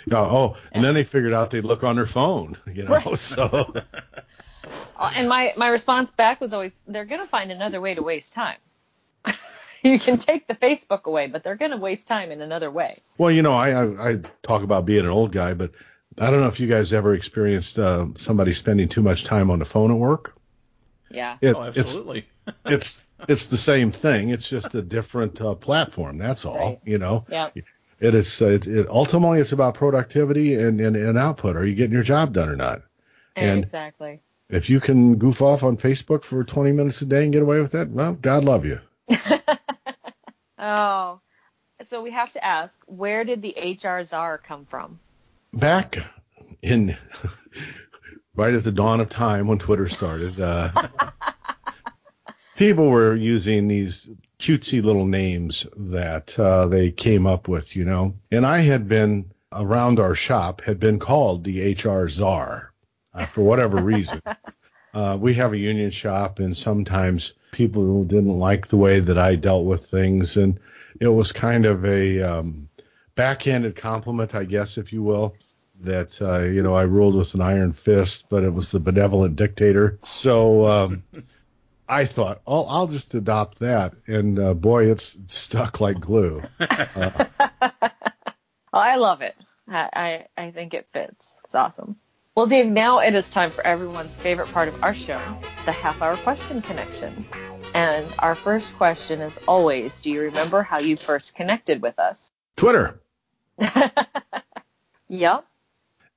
Yeah, 0.05 0.19
oh, 0.19 0.57
and 0.73 0.85
then 0.85 0.93
they 0.93 1.05
figured 1.05 1.33
out 1.33 1.51
they'd 1.51 1.65
look 1.65 1.83
on 1.83 1.97
their 1.97 2.07
phone. 2.07 2.59
You 2.73 2.85
know, 2.85 2.91
right. 2.91 3.19
so. 3.19 3.75
Uh, 4.99 5.13
and 5.15 5.29
my 5.29 5.53
my 5.57 5.69
response 5.69 6.11
back 6.11 6.41
was 6.41 6.53
always, 6.53 6.73
they're 6.89 7.05
going 7.05 7.21
to 7.21 7.27
find 7.27 7.53
another 7.53 7.81
way 7.81 7.95
to 7.95 8.03
waste 8.03 8.33
time. 8.33 8.57
you 9.93 9.99
can 9.99 10.19
take 10.19 10.47
the 10.47 10.55
Facebook 10.55 11.05
away, 11.05 11.27
but 11.27 11.43
they're 11.43 11.57
going 11.57 11.71
to 11.71 11.77
waste 11.77 12.07
time 12.07 12.31
in 12.31 12.41
another 12.41 12.71
way. 12.71 12.99
Well, 13.19 13.31
you 13.31 13.43
know, 13.43 13.53
I, 13.53 13.71
I, 13.71 14.11
I 14.11 14.17
talk 14.43 14.63
about 14.63 14.87
being 14.87 15.05
an 15.05 15.11
old 15.11 15.33
guy, 15.33 15.55
but 15.55 15.73
I 16.19 16.31
don't 16.31 16.41
know 16.41 16.49
if 16.49 16.61
you 16.61 16.67
guys 16.67 16.93
ever 16.93 17.15
experienced 17.15 17.79
uh, 17.79 18.07
somebody 18.17 18.53
spending 18.53 18.89
too 18.89 19.03
much 19.03 19.25
time 19.25 19.51
on 19.51 19.59
the 19.59 19.65
phone 19.65 19.91
at 19.91 19.97
work. 19.97 20.37
Yeah. 21.11 21.39
It, 21.41 21.55
oh, 21.55 21.63
absolutely. 21.63 22.27
It's, 22.47 22.57
it's 22.67 23.03
it's 23.29 23.47
the 23.47 23.57
same 23.57 23.93
thing. 23.93 24.31
It's 24.31 24.49
just 24.49 24.75
a 24.75 24.83
different 24.83 25.41
uh, 25.41 25.55
platform. 25.55 26.19
That's 26.19 26.45
all. 26.45 26.57
Right. 26.57 26.81
You 26.85 26.99
know. 26.99 27.25
Yeah. 27.31 27.51
It 27.99 28.15
is. 28.15 28.43
Uh, 28.43 28.49
it, 28.49 28.67
it, 28.67 28.89
ultimately, 28.89 29.41
it's 29.41 29.53
about 29.53 29.75
productivity 29.75 30.55
and, 30.55 30.81
and, 30.81 30.97
and 30.97 31.17
output. 31.17 31.57
Are 31.57 31.65
you 31.65 31.75
getting 31.75 31.95
your 31.95 32.03
job 32.03 32.33
done 32.35 32.49
or 32.49 32.57
not? 32.57 32.83
And 33.35 33.65
exactly. 33.65 34.21
If 34.49 34.71
you 34.71 34.81
can 34.81 35.17
goof 35.17 35.43
off 35.43 35.63
on 35.63 35.77
Facebook 35.77 36.23
for 36.23 36.45
20 36.45 36.73
minutes 36.73 37.03
a 37.03 37.07
day 37.07 37.25
and 37.25 37.33
get 37.33 37.43
away 37.43 37.59
with 37.59 37.73
that, 37.73 37.91
well, 37.91 38.13
God 38.15 38.45
love 38.45 38.65
you. 38.65 38.81
oh, 40.59 41.21
so 41.89 42.03
we 42.03 42.11
have 42.11 42.33
to 42.33 42.45
ask, 42.45 42.81
where 42.87 43.25
did 43.25 43.43
the 43.43 43.55
HR 43.83 44.03
czar 44.03 44.39
come 44.39 44.65
from? 44.67 44.99
Back 45.53 45.99
in 46.63 46.97
right 48.35 48.55
at 48.55 48.65
the 48.65 48.73
dawn 48.73 49.01
of 49.01 49.09
time 49.09 49.47
when 49.47 49.59
Twitter 49.59 49.89
started, 49.89 50.41
uh, 50.41 50.71
people 52.57 52.89
were 52.89 53.15
using 53.15 53.69
these 53.69 54.09
cutesy 54.39 54.83
little 54.83 55.07
names 55.07 55.67
that 55.77 56.39
uh, 56.39 56.67
they 56.67 56.91
came 56.91 57.27
up 57.27 57.49
with, 57.49 57.75
you 57.77 57.85
know. 57.85 58.15
And 58.31 58.47
I 58.47 58.59
had 58.61 58.89
been 58.89 59.31
around 59.53 59.99
our 59.99 60.15
shop, 60.15 60.61
had 60.63 60.79
been 60.79 60.99
called 60.99 61.45
the 61.45 61.73
HR 61.73 62.09
czar 62.09 62.73
uh, 63.15 63.27
for 63.27 63.43
whatever 63.43 63.83
reason. 63.83 64.21
Uh, 64.97 65.15
we 65.15 65.35
have 65.35 65.53
a 65.53 65.59
union 65.59 65.91
shop, 65.91 66.39
and 66.39 66.57
sometimes 66.57 67.35
people 67.53 68.03
didn't 68.05 68.39
like 68.39 68.69
the 68.69 68.79
way 68.79 68.99
that 68.99 69.19
I 69.19 69.37
dealt 69.37 69.67
with 69.67 69.85
things, 69.85 70.39
and 70.39 70.59
it 70.99 71.09
was 71.09 71.33
kind 71.33 71.67
of 71.67 71.85
a 71.85 72.23
um, 72.23 72.71
backhanded 73.15 73.77
compliment, 73.77 74.35
I 74.35 74.45
guess, 74.45 74.79
if 74.79 74.95
you 74.95 75.03
will 75.03 75.37
that 75.83 76.23
uh, 76.23 76.45
you 76.45 76.63
know 76.63 76.75
I 76.75 76.85
ruled 76.85 77.15
with 77.15 77.35
an 77.35 77.43
iron 77.43 77.75
fist, 77.75 78.25
but 78.31 78.43
it 78.43 78.55
was 78.55 78.71
the 78.71 78.81
benevolent 78.81 79.37
dictator. 79.37 79.99
So 80.03 80.65
um, 80.67 81.05
I 81.87 82.07
thought, 82.07 82.41
oh, 82.47 82.65
I'll 82.65 82.87
just 82.87 83.13
adopt 83.13 83.59
that, 83.59 83.93
and 84.07 84.39
uh, 84.39 84.55
boy, 84.55 84.91
it's 84.91 85.19
stuck 85.27 85.79
like 85.79 86.01
glue. 86.01 86.43
Uh, 86.59 87.27
oh, 87.61 87.71
I 88.73 88.97
love 88.97 89.21
it. 89.21 89.35
I, 89.69 90.27
I 90.37 90.45
I 90.47 90.51
think 90.53 90.73
it 90.73 90.89
fits. 90.95 91.37
It's 91.45 91.55
awesome. 91.55 91.97
Well, 92.37 92.47
Dave, 92.47 92.67
now 92.67 92.99
it 92.99 93.15
is 93.15 93.31
time 93.31 93.49
for 93.49 93.67
everyone's 93.67 94.15
favorite 94.15 94.53
part 94.53 94.69
of 94.69 94.83
our 94.83 94.95
show, 94.95 95.19
the 95.65 95.73
half 95.73 96.03
hour 96.03 96.17
question 96.17 96.61
connection. 96.61 97.25
And 97.73 98.07
our 98.19 98.35
first 98.35 98.77
question 98.77 99.23
is 99.23 99.41
always 99.49 100.03
Do 100.03 100.11
you 100.11 100.21
remember 100.21 100.63
how 100.63 100.79
you 100.79 100.99
first 100.99 101.35
connected 101.35 101.81
with 101.81 101.99
us? 101.99 102.31
Twitter. 102.55 103.01
yep. 105.09 105.47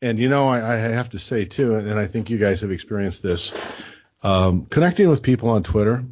And 0.02 0.20
you 0.20 0.28
know, 0.28 0.50
I, 0.50 0.74
I, 0.74 0.76
have 0.76 1.12
to 1.12 1.20
say 1.20 1.46
too, 1.46 1.76
and 1.76 1.98
I 1.98 2.08
think 2.08 2.30
you 2.30 2.38
guys 2.38 2.60
have 2.62 2.72
experienced 2.72 3.24
this, 3.24 3.54
um, 4.22 4.66
connecting 4.66 5.10
with 5.10 5.24
people 5.24 5.48
on 5.48 5.64
Twitter 5.64 6.04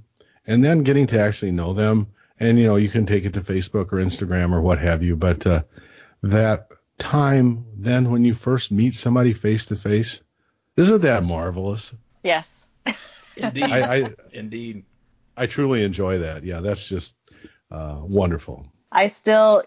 and 0.46 0.64
then 0.64 0.84
getting 0.84 1.08
to 1.08 1.20
actually 1.20 1.52
know 1.52 1.74
them. 1.74 2.08
And 2.40 2.58
you 2.58 2.68
know, 2.68 2.78
you 2.78 2.88
can 2.88 3.06
take 3.06 3.26
it 3.26 3.34
to 3.34 3.42
Facebook 3.42 3.92
or 3.92 3.98
Instagram 3.98 4.54
or 4.54 4.62
what 4.62 4.80
have 4.80 5.04
you, 5.04 5.18
but 5.18 5.46
uh, 5.46 5.64
that 6.24 6.67
time 6.98 7.66
then 7.76 8.12
when 8.12 8.24
you 8.24 8.34
first 8.34 8.72
meet 8.72 8.94
somebody 8.94 9.34
face 9.34 9.66
to 9.68 9.76
face, 9.76 10.22
isn't 10.76 11.02
that 11.02 11.24
marvelous? 11.24 11.94
Yes. 12.24 12.62
Indeed. 13.36 13.64
I, 13.64 13.96
I, 13.96 14.14
Indeed. 14.32 14.84
I 15.36 15.46
truly 15.46 15.84
enjoy 15.84 16.20
that. 16.20 16.44
Yeah, 16.44 16.62
that's 16.62 16.88
just 16.88 17.16
uh, 17.72 18.00
wonderful. 18.02 18.66
I 18.92 19.08
still, 19.08 19.64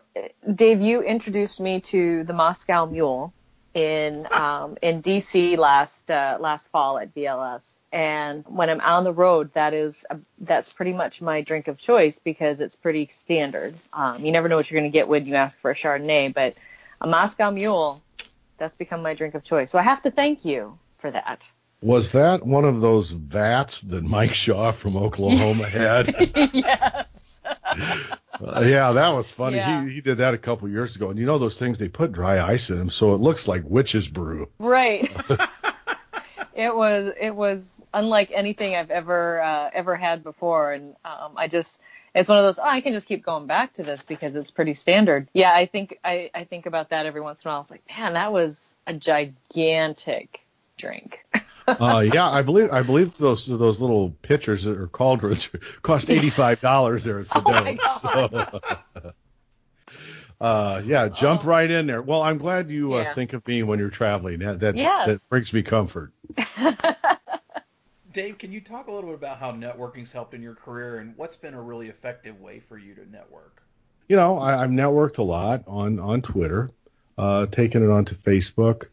Dave, 0.54 0.80
you 0.80 1.02
introduced 1.02 1.60
me 1.60 1.80
to 1.82 2.24
the 2.24 2.32
Moscow 2.32 2.86
Mule 2.86 3.32
in 3.74 4.26
um, 4.32 4.76
in 4.82 5.00
DC 5.02 5.56
last 5.56 6.10
uh, 6.10 6.38
last 6.40 6.70
fall 6.70 6.98
at 6.98 7.14
VLS. 7.14 7.78
And 7.92 8.44
when 8.48 8.68
I'm 8.70 8.80
on 8.80 9.04
the 9.04 9.12
road, 9.12 9.52
that 9.54 9.74
is 9.74 10.04
that's 10.40 10.72
pretty 10.72 10.92
much 10.92 11.22
my 11.22 11.40
drink 11.42 11.68
of 11.68 11.78
choice 11.78 12.18
because 12.18 12.60
it's 12.60 12.76
pretty 12.76 13.06
standard. 13.10 13.74
Um, 13.92 14.24
you 14.24 14.32
never 14.32 14.48
know 14.48 14.56
what 14.56 14.70
you're 14.70 14.80
going 14.80 14.90
to 14.90 14.96
get 14.96 15.06
when 15.06 15.26
you 15.26 15.34
ask 15.34 15.58
for 15.58 15.70
a 15.70 15.74
Chardonnay, 15.74 16.34
but 16.34 16.54
a 17.00 17.06
Moscow 17.06 17.50
Mule, 17.50 18.02
that's 18.58 18.74
become 18.74 19.02
my 19.02 19.14
drink 19.14 19.34
of 19.34 19.42
choice. 19.42 19.70
So 19.70 19.78
I 19.78 19.82
have 19.82 20.02
to 20.02 20.10
thank 20.10 20.44
you 20.44 20.78
for 21.00 21.10
that. 21.10 21.50
Was 21.82 22.12
that 22.12 22.44
one 22.44 22.66
of 22.66 22.80
those 22.80 23.10
vats 23.10 23.80
that 23.82 24.04
Mike 24.04 24.34
Shaw 24.34 24.70
from 24.72 24.96
Oklahoma 24.96 25.66
had? 25.68 26.14
yes. 26.52 27.40
uh, 27.44 28.62
yeah, 28.64 28.92
that 28.92 29.08
was 29.14 29.30
funny. 29.30 29.56
Yeah. 29.56 29.84
He 29.84 29.92
he 29.92 30.00
did 30.02 30.18
that 30.18 30.34
a 30.34 30.38
couple 30.38 30.68
years 30.68 30.94
ago, 30.94 31.08
and 31.08 31.18
you 31.18 31.24
know 31.24 31.38
those 31.38 31.58
things 31.58 31.78
they 31.78 31.88
put 31.88 32.12
dry 32.12 32.38
ice 32.38 32.68
in 32.68 32.78
them, 32.78 32.90
so 32.90 33.14
it 33.14 33.20
looks 33.20 33.48
like 33.48 33.62
witch's 33.64 34.08
brew. 34.08 34.48
Right. 34.58 35.10
it 36.54 36.74
was 36.74 37.12
it 37.18 37.34
was 37.34 37.82
unlike 37.94 38.30
anything 38.34 38.76
I've 38.76 38.90
ever 38.90 39.40
uh, 39.40 39.70
ever 39.72 39.96
had 39.96 40.22
before, 40.22 40.72
and 40.72 40.94
um, 41.04 41.32
I 41.36 41.48
just 41.48 41.80
it's 42.14 42.28
one 42.28 42.38
of 42.38 42.44
those 42.44 42.58
oh, 42.58 42.64
I 42.64 42.80
can 42.80 42.92
just 42.92 43.06
keep 43.06 43.24
going 43.24 43.46
back 43.46 43.74
to 43.74 43.82
this 43.82 44.02
because 44.02 44.34
it's 44.34 44.50
pretty 44.50 44.74
standard. 44.74 45.28
Yeah, 45.32 45.52
I 45.52 45.66
think 45.66 45.98
I 46.04 46.30
I 46.34 46.44
think 46.44 46.66
about 46.66 46.90
that 46.90 47.06
every 47.06 47.20
once 47.20 47.42
in 47.44 47.48
a 47.48 47.52
while. 47.52 47.60
It's 47.62 47.70
like, 47.70 47.84
man, 47.88 48.14
that 48.14 48.32
was 48.32 48.76
a 48.86 48.94
gigantic 48.94 50.40
drink. 50.76 51.24
uh, 51.68 52.04
yeah, 52.12 52.28
I 52.28 52.42
believe 52.42 52.70
I 52.72 52.82
believe 52.82 53.16
those 53.16 53.46
those 53.46 53.80
little 53.80 54.10
pitchers 54.22 54.66
or 54.66 54.88
cauldrons 54.88 55.48
cost 55.82 56.10
eighty 56.10 56.30
five 56.30 56.60
dollars 56.60 57.04
there 57.04 57.20
at 57.20 57.26
Fidelis. 57.28 57.78
Oh 58.04 58.50
so, 59.02 59.12
uh, 60.40 60.82
yeah, 60.84 61.08
jump 61.08 61.44
oh. 61.44 61.48
right 61.48 61.70
in 61.70 61.86
there. 61.86 62.02
Well, 62.02 62.22
I'm 62.22 62.38
glad 62.38 62.70
you 62.70 62.94
uh, 62.94 63.14
think 63.14 63.32
of 63.34 63.46
me 63.46 63.62
when 63.62 63.78
you're 63.78 63.90
traveling. 63.90 64.40
That 64.40 64.60
that, 64.60 64.76
yes. 64.76 65.06
that 65.06 65.28
brings 65.28 65.52
me 65.52 65.62
comfort. 65.62 66.12
Dave, 68.12 68.38
can 68.38 68.50
you 68.50 68.60
talk 68.60 68.88
a 68.88 68.92
little 68.92 69.10
bit 69.10 69.18
about 69.18 69.38
how 69.38 69.52
networking's 69.52 70.10
helped 70.10 70.34
in 70.34 70.42
your 70.42 70.54
career 70.54 70.98
and 70.98 71.16
what's 71.16 71.36
been 71.36 71.54
a 71.54 71.62
really 71.62 71.88
effective 71.88 72.40
way 72.40 72.60
for 72.60 72.76
you 72.76 72.94
to 72.94 73.08
network? 73.10 73.62
You 74.08 74.16
know, 74.16 74.38
I, 74.38 74.62
have 74.62 74.70
networked 74.70 75.18
a 75.18 75.22
lot 75.22 75.62
on 75.68 76.00
on 76.00 76.20
Twitter, 76.22 76.70
uh, 77.16 77.46
taken 77.46 77.84
it 77.84 77.92
onto 77.92 78.16
Facebook. 78.16 78.86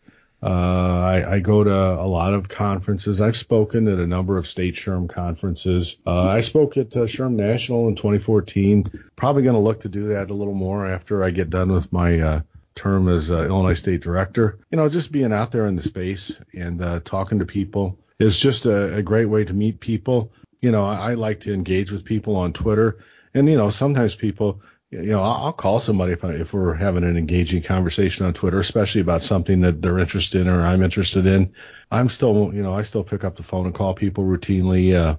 Uh, 0.43 0.45
I, 0.45 1.33
I, 1.33 1.39
go 1.39 1.63
to 1.63 1.73
a 1.73 2.05
lot 2.05 2.35
of 2.35 2.47
conferences. 2.47 3.19
I've 3.19 3.35
spoken 3.35 3.87
at 3.87 3.97
a 3.97 4.05
number 4.05 4.37
of 4.37 4.45
state 4.45 4.75
SHRM 4.75 5.09
conferences. 5.09 5.97
Uh, 6.05 6.25
I 6.25 6.41
spoke 6.41 6.77
at 6.77 6.95
uh, 6.95 7.07
SHRM 7.07 7.31
National 7.31 7.87
in 7.87 7.95
2014. 7.95 8.85
Probably 9.15 9.41
going 9.41 9.55
to 9.55 9.59
look 9.59 9.81
to 9.81 9.89
do 9.89 10.09
that 10.09 10.29
a 10.29 10.35
little 10.35 10.53
more 10.53 10.85
after 10.85 11.23
I 11.23 11.31
get 11.31 11.49
done 11.49 11.71
with 11.71 11.91
my 11.91 12.19
uh, 12.19 12.41
term 12.75 13.09
as 13.09 13.31
uh, 13.31 13.47
Illinois 13.47 13.73
State 13.73 14.01
Director. 14.01 14.59
You 14.69 14.77
know, 14.77 14.87
just 14.89 15.11
being 15.11 15.33
out 15.33 15.51
there 15.51 15.65
in 15.65 15.75
the 15.75 15.81
space 15.81 16.39
and 16.53 16.83
uh, 16.83 16.99
talking 17.03 17.39
to 17.39 17.45
people 17.45 17.97
is 18.19 18.39
just 18.39 18.65
a, 18.65 18.95
a, 18.95 19.03
great 19.03 19.25
way 19.25 19.45
to 19.45 19.53
meet 19.53 19.79
people. 19.79 20.31
You 20.61 20.71
know, 20.71 20.85
I, 20.85 21.11
I 21.11 21.13
like 21.13 21.41
to 21.41 21.53
engage 21.53 21.91
with 21.91 22.03
people 22.03 22.35
on 22.35 22.53
Twitter, 22.53 22.97
and 23.33 23.49
you 23.49 23.57
know, 23.57 23.69
sometimes 23.69 24.15
people 24.15 24.61
you 24.89 25.07
know, 25.07 25.21
I'll 25.21 25.53
call 25.53 25.79
somebody 25.81 26.13
if 26.13 26.23
I, 26.23 26.31
if 26.31 26.53
we're 26.53 26.73
having 26.73 27.03
an 27.03 27.17
engaging 27.17 27.61
conversation 27.61 28.25
on 28.25 28.33
Twitter, 28.33 28.59
especially 28.59 29.01
about 29.01 29.21
something 29.21 29.59
that 29.61 29.81
they're 29.81 29.99
interested 29.99 30.41
in 30.41 30.47
or 30.47 30.61
I'm 30.61 30.81
interested 30.81 31.25
in. 31.25 31.53
I'm 31.91 32.07
still, 32.07 32.53
you 32.53 32.63
know, 32.63 32.73
I 32.73 32.83
still 32.83 33.03
pick 33.03 33.25
up 33.25 33.35
the 33.35 33.43
phone 33.43 33.65
and 33.65 33.75
call 33.75 33.93
people 33.93 34.23
routinely. 34.23 34.93
Uh, 34.93 35.17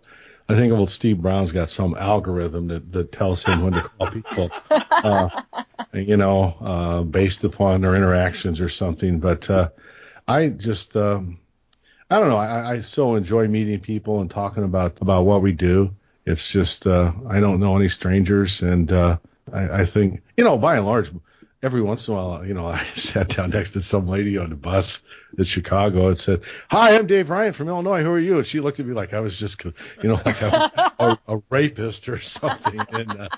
I 0.48 0.54
think 0.54 0.72
old 0.72 0.88
Steve 0.88 1.18
Brown's 1.18 1.52
got 1.52 1.68
some 1.68 1.94
algorithm 1.98 2.68
that, 2.68 2.90
that 2.92 3.12
tells 3.12 3.44
him 3.44 3.62
when 3.62 3.74
to 3.74 3.82
call 3.82 4.10
people, 4.10 4.50
uh, 4.70 5.42
you 5.92 6.16
know, 6.16 6.56
uh, 6.60 7.02
based 7.02 7.44
upon 7.44 7.82
their 7.82 7.94
interactions 7.94 8.62
or 8.62 8.70
something. 8.70 9.20
But 9.20 9.50
uh, 9.50 9.68
I 10.26 10.48
just, 10.48 10.96
um, 10.96 11.40
I 12.10 12.18
don't 12.18 12.28
know. 12.28 12.36
I, 12.36 12.70
I 12.70 12.80
so 12.80 13.16
enjoy 13.16 13.48
meeting 13.48 13.80
people 13.80 14.20
and 14.20 14.30
talking 14.30 14.64
about 14.64 15.00
about 15.00 15.26
what 15.26 15.42
we 15.42 15.52
do. 15.52 15.94
It's 16.24 16.50
just 16.50 16.86
uh, 16.86 17.12
I 17.28 17.40
don't 17.40 17.60
know 17.60 17.76
any 17.76 17.88
strangers, 17.88 18.62
and 18.62 18.90
uh, 18.90 19.18
I, 19.52 19.80
I 19.80 19.84
think, 19.84 20.22
you 20.36 20.44
know, 20.44 20.56
by 20.58 20.76
and 20.76 20.86
large, 20.86 21.10
every 21.62 21.82
once 21.82 22.08
in 22.08 22.14
a 22.14 22.16
while, 22.16 22.46
you 22.46 22.54
know, 22.54 22.66
I 22.66 22.82
sat 22.94 23.28
down 23.28 23.50
next 23.50 23.72
to 23.72 23.82
some 23.82 24.06
lady 24.06 24.38
on 24.38 24.50
the 24.50 24.56
bus 24.56 25.02
in 25.36 25.44
Chicago 25.44 26.08
and 26.08 26.18
said, 26.18 26.42
"Hi, 26.70 26.96
I'm 26.96 27.06
Dave 27.06 27.30
Ryan 27.30 27.52
from 27.52 27.68
Illinois. 27.68 28.02
Who 28.02 28.10
are 28.10 28.18
you?" 28.18 28.36
And 28.38 28.46
she 28.46 28.60
looked 28.60 28.80
at 28.80 28.86
me 28.86 28.94
like 28.94 29.12
I 29.12 29.20
was 29.20 29.36
just, 29.36 29.62
you 29.64 29.72
know, 30.02 30.20
like 30.24 30.42
I 30.42 30.48
was 30.48 31.18
a, 31.28 31.34
a 31.34 31.42
rapist 31.50 32.08
or 32.08 32.18
something. 32.20 32.80
And 32.90 33.10
uh, 33.10 33.28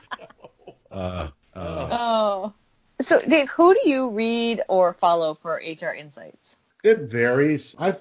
uh, 0.90 1.28
uh, 1.54 1.88
oh, 1.90 2.52
so 3.00 3.20
Dave, 3.20 3.50
who 3.50 3.74
do 3.74 3.88
you 3.88 4.10
read 4.10 4.62
or 4.68 4.94
follow 4.94 5.34
for 5.34 5.54
HR 5.56 5.92
insights? 5.92 6.56
It 6.82 7.00
varies. 7.00 7.74
I 7.78 7.96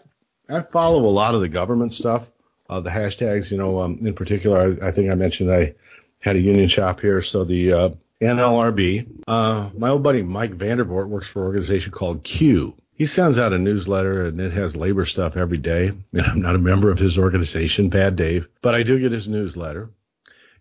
I 0.49 0.61
follow 0.61 1.05
a 1.05 1.11
lot 1.11 1.35
of 1.35 1.41
the 1.41 1.49
government 1.49 1.93
stuff, 1.93 2.29
uh, 2.69 2.79
the 2.79 2.89
hashtags. 2.89 3.51
You 3.51 3.57
know, 3.57 3.79
um, 3.79 3.99
in 4.01 4.13
particular, 4.13 4.77
I, 4.81 4.87
I, 4.87 4.91
think 4.91 5.11
I 5.11 5.15
mentioned 5.15 5.51
I 5.51 5.75
had 6.19 6.35
a 6.35 6.41
union 6.41 6.67
shop 6.67 6.99
here, 7.01 7.21
so 7.21 7.43
the 7.43 7.73
uh, 7.73 7.89
NLRB. 8.21 9.23
Uh, 9.27 9.69
my 9.77 9.89
old 9.89 10.03
buddy 10.03 10.21
Mike 10.21 10.57
VanDervort 10.57 11.07
works 11.07 11.27
for 11.27 11.41
an 11.41 11.45
organization 11.45 11.91
called 11.91 12.23
CUE. 12.23 12.75
He 12.93 13.05
sends 13.05 13.39
out 13.39 13.53
a 13.53 13.57
newsletter 13.57 14.25
and 14.25 14.41
it 14.41 14.51
has 14.51 14.75
labor 14.75 15.05
stuff 15.05 15.37
every 15.37 15.57
day. 15.57 15.91
I'm 16.21 16.41
not 16.41 16.55
a 16.55 16.59
member 16.59 16.91
of 16.91 16.99
his 16.99 17.17
organization, 17.17 17.89
Bad 17.89 18.17
Dave, 18.17 18.49
but 18.61 18.75
I 18.75 18.83
do 18.83 18.99
get 18.99 19.13
his 19.13 19.29
newsletter 19.29 19.89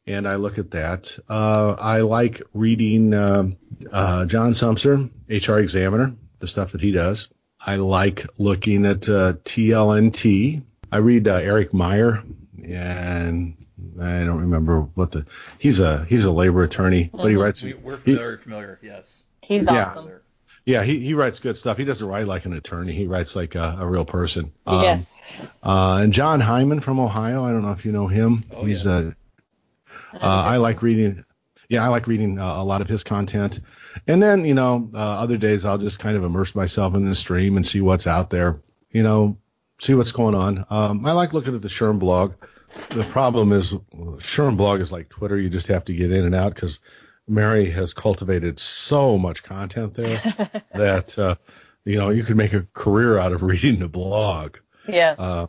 and 0.08 0.26
I 0.26 0.36
look 0.36 0.58
at 0.58 0.70
that. 0.70 1.18
Uh, 1.28 1.74
I 1.78 2.00
like 2.00 2.42
reading 2.54 3.12
uh, 3.12 3.50
uh, 3.92 4.24
John 4.24 4.52
Sumser, 4.52 5.10
HR 5.28 5.58
Examiner, 5.58 6.14
the 6.38 6.46
stuff 6.46 6.72
that 6.72 6.80
he 6.80 6.92
does. 6.92 7.28
I 7.64 7.76
like 7.76 8.26
looking 8.38 8.86
at 8.86 9.08
uh, 9.08 9.34
TLNT. 9.44 10.62
I 10.90 10.96
read 10.98 11.28
uh, 11.28 11.34
Eric 11.34 11.74
Meyer, 11.74 12.22
and 12.64 13.56
I 14.00 14.24
don't 14.24 14.40
remember 14.40 14.82
what 14.94 15.12
the 15.12 15.26
he's 15.58 15.80
a 15.80 16.04
he's 16.04 16.24
a 16.24 16.32
labor 16.32 16.62
attorney, 16.62 17.10
but 17.12 17.26
he 17.26 17.36
writes. 17.36 17.62
We, 17.62 17.72
are 17.72 17.96
familiar, 17.96 18.36
he, 18.36 18.42
familiar, 18.42 18.78
yes. 18.82 19.22
He's 19.42 19.64
yeah, 19.64 19.86
awesome. 19.86 20.10
Yeah, 20.64 20.84
he, 20.84 21.00
he 21.00 21.14
writes 21.14 21.38
good 21.38 21.56
stuff. 21.56 21.78
He 21.78 21.84
doesn't 21.84 22.06
write 22.06 22.26
like 22.26 22.44
an 22.44 22.52
attorney. 22.52 22.92
He 22.92 23.06
writes 23.06 23.34
like 23.34 23.54
a, 23.54 23.78
a 23.80 23.86
real 23.86 24.04
person. 24.04 24.52
Um, 24.66 24.82
yes. 24.82 25.18
Uh, 25.62 26.00
and 26.02 26.12
Jon 26.12 26.40
Hyman 26.40 26.80
from 26.80 27.00
Ohio. 27.00 27.42
I 27.42 27.52
don't 27.52 27.62
know 27.62 27.72
if 27.72 27.86
you 27.86 27.92
know 27.92 28.06
him. 28.06 28.44
Oh, 28.50 28.66
he's 28.66 28.84
yeah. 28.84 28.92
uh, 28.92 29.10
uh, 30.12 30.18
I 30.20 30.58
like 30.58 30.82
reading. 30.82 31.24
Yeah, 31.70 31.84
I 31.84 31.88
like 31.88 32.06
reading 32.06 32.38
uh, 32.38 32.56
a 32.56 32.64
lot 32.64 32.82
of 32.82 32.88
his 32.88 33.02
content. 33.02 33.60
And 34.06 34.22
then, 34.22 34.44
you 34.44 34.54
know, 34.54 34.90
uh, 34.94 34.98
other 34.98 35.36
days 35.36 35.64
I'll 35.64 35.78
just 35.78 35.98
kind 35.98 36.16
of 36.16 36.24
immerse 36.24 36.54
myself 36.54 36.94
in 36.94 37.04
the 37.04 37.14
stream 37.14 37.56
and 37.56 37.66
see 37.66 37.80
what's 37.80 38.06
out 38.06 38.30
there. 38.30 38.60
You 38.90 39.02
know, 39.02 39.38
see 39.78 39.94
what's 39.94 40.12
going 40.12 40.34
on. 40.34 40.64
Um, 40.70 41.04
I 41.04 41.12
like 41.12 41.32
looking 41.32 41.54
at 41.54 41.62
the 41.62 41.68
SHRM 41.68 41.98
blog 41.98 42.34
the 42.90 43.04
problem 43.04 43.52
is 43.52 43.74
SHRM 43.74 44.56
blog 44.56 44.80
is 44.80 44.92
like 44.92 45.08
Twitter. 45.08 45.38
You 45.38 45.48
just 45.48 45.68
have 45.68 45.84
to 45.86 45.94
get 45.94 46.12
in 46.12 46.24
and 46.24 46.34
out 46.34 46.54
because 46.54 46.80
Mary 47.26 47.70
has 47.70 47.92
cultivated 47.92 48.58
so 48.58 49.18
much 49.18 49.42
content 49.42 49.94
there 49.94 50.20
that 50.74 51.18
uh, 51.18 51.36
you 51.84 51.96
know 51.96 52.10
you 52.10 52.24
could 52.24 52.36
make 52.36 52.52
a 52.52 52.66
career 52.74 53.18
out 53.18 53.32
of 53.32 53.42
reading 53.42 53.78
the 53.78 53.88
blog. 53.88 54.58
Yes. 54.86 55.18
Uh, 55.18 55.46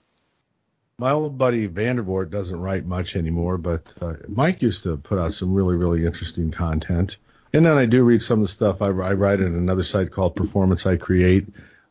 my 0.98 1.12
old 1.12 1.38
buddy 1.38 1.68
VanDervort 1.68 2.30
doesn't 2.30 2.60
write 2.60 2.86
much 2.86 3.16
anymore, 3.16 3.58
but 3.58 3.94
uh, 4.02 4.16
Mike 4.28 4.62
used 4.62 4.84
to 4.84 4.98
put 4.98 5.20
out 5.20 5.34
some 5.34 5.54
really 5.54 5.76
really 5.76 6.06
interesting 6.06 6.52
content. 6.52 7.18
And 7.54 7.66
then 7.66 7.78
I 7.78 7.86
do 7.86 8.04
read 8.04 8.22
some 8.22 8.40
of 8.40 8.46
the 8.46 8.52
stuff 8.52 8.82
I, 8.82 8.88
I 8.88 9.14
write 9.14 9.40
at 9.40 9.48
another 9.48 9.84
site 9.84 10.12
called 10.12 10.36
Performance 10.36 10.86
I 10.86 10.98
Create 10.98 11.48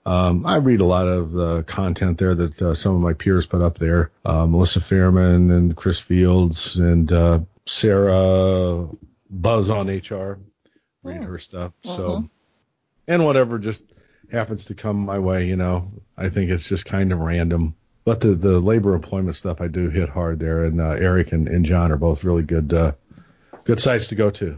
um, 0.09 0.47
I 0.47 0.57
read 0.57 0.81
a 0.81 0.87
lot 0.87 1.07
of 1.07 1.33
the 1.33 1.65
content 1.65 2.17
there 2.17 2.35
that 2.35 2.63
uh, 2.63 2.75
some 2.75 2.95
of 2.95 3.03
my 3.03 3.13
peers 3.13 3.45
put 3.45 3.61
up 3.61 3.77
there. 3.77 4.11
Uh, 4.25 4.47
Melissa 4.47 4.81
Fairman 4.81 5.51
and 5.51 5.77
Chris 5.77 6.01
Fields 6.01 6.77
and 6.77 7.13
uh, 7.13 7.41
Sarah 7.67 8.89
Buzz 9.29 9.69
on 9.69 9.87
HR. 9.89 10.39
Read 11.03 11.23
her 11.23 11.39
stuff. 11.39 11.73
Uh-huh. 11.85 11.97
So, 11.97 12.31
and 13.07 13.27
whatever 13.27 13.59
just 13.59 13.85
happens 14.33 14.65
to 14.67 14.75
come 14.75 14.97
my 14.97 15.19
way, 15.19 15.47
you 15.47 15.57
know, 15.57 15.91
I 16.17 16.31
think 16.31 16.51
it's 16.51 16.67
just 16.67 16.87
kind 16.87 17.13
of 17.13 17.19
random. 17.19 17.75
But 18.07 18.21
the, 18.21 18.35
the 18.35 18.61
labor 18.61 18.95
employment 18.95 19.37
stuff 19.37 19.61
I 19.61 19.69
do 19.69 19.91
hit 19.91 20.09
hard 20.09 20.39
there, 20.39 20.65
and 20.65 20.81
uh, 20.81 20.93
Eric 20.93 21.33
and, 21.33 21.49
and 21.49 21.67
John 21.67 21.93
are 21.93 21.99
both 21.99 22.25
really 22.25 22.45
good 22.45 22.73
uh, 22.73 22.93
good 23.65 23.79
sites 23.79 24.07
to 24.09 24.15
go 24.15 24.31
to. 24.31 24.57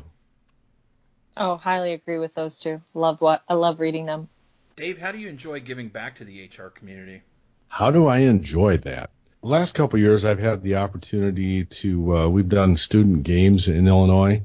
Oh, 1.37 1.57
highly 1.57 1.93
agree 1.93 2.19
with 2.19 2.35
those 2.35 2.59
two. 2.59 2.81
Love 2.95 3.21
what 3.21 3.43
I 3.49 3.55
love 3.55 3.81
reading 3.81 4.07
them. 4.07 4.29
Dave, 4.77 4.99
how 4.99 5.13
do 5.13 5.19
you 5.19 5.29
enjoy 5.29 5.61
giving 5.61 5.89
back 5.89 6.17
to 6.17 6.25
the 6.25 6.45
HR 6.45 6.69
community? 6.69 7.23
How 7.69 7.91
do 7.91 8.07
I 8.09 8.21
enjoy 8.21 8.79
that? 8.79 9.11
Last 9.43 9.75
couple 9.75 9.99
years, 9.99 10.25
I've 10.25 10.39
had 10.39 10.63
the 10.63 10.77
opportunity 10.77 11.65
to. 11.65 12.17
Uh, 12.17 12.29
we've 12.29 12.49
done 12.49 12.77
student 12.77 13.23
games 13.23 13.69
in 13.69 13.87
Illinois, 13.87 14.43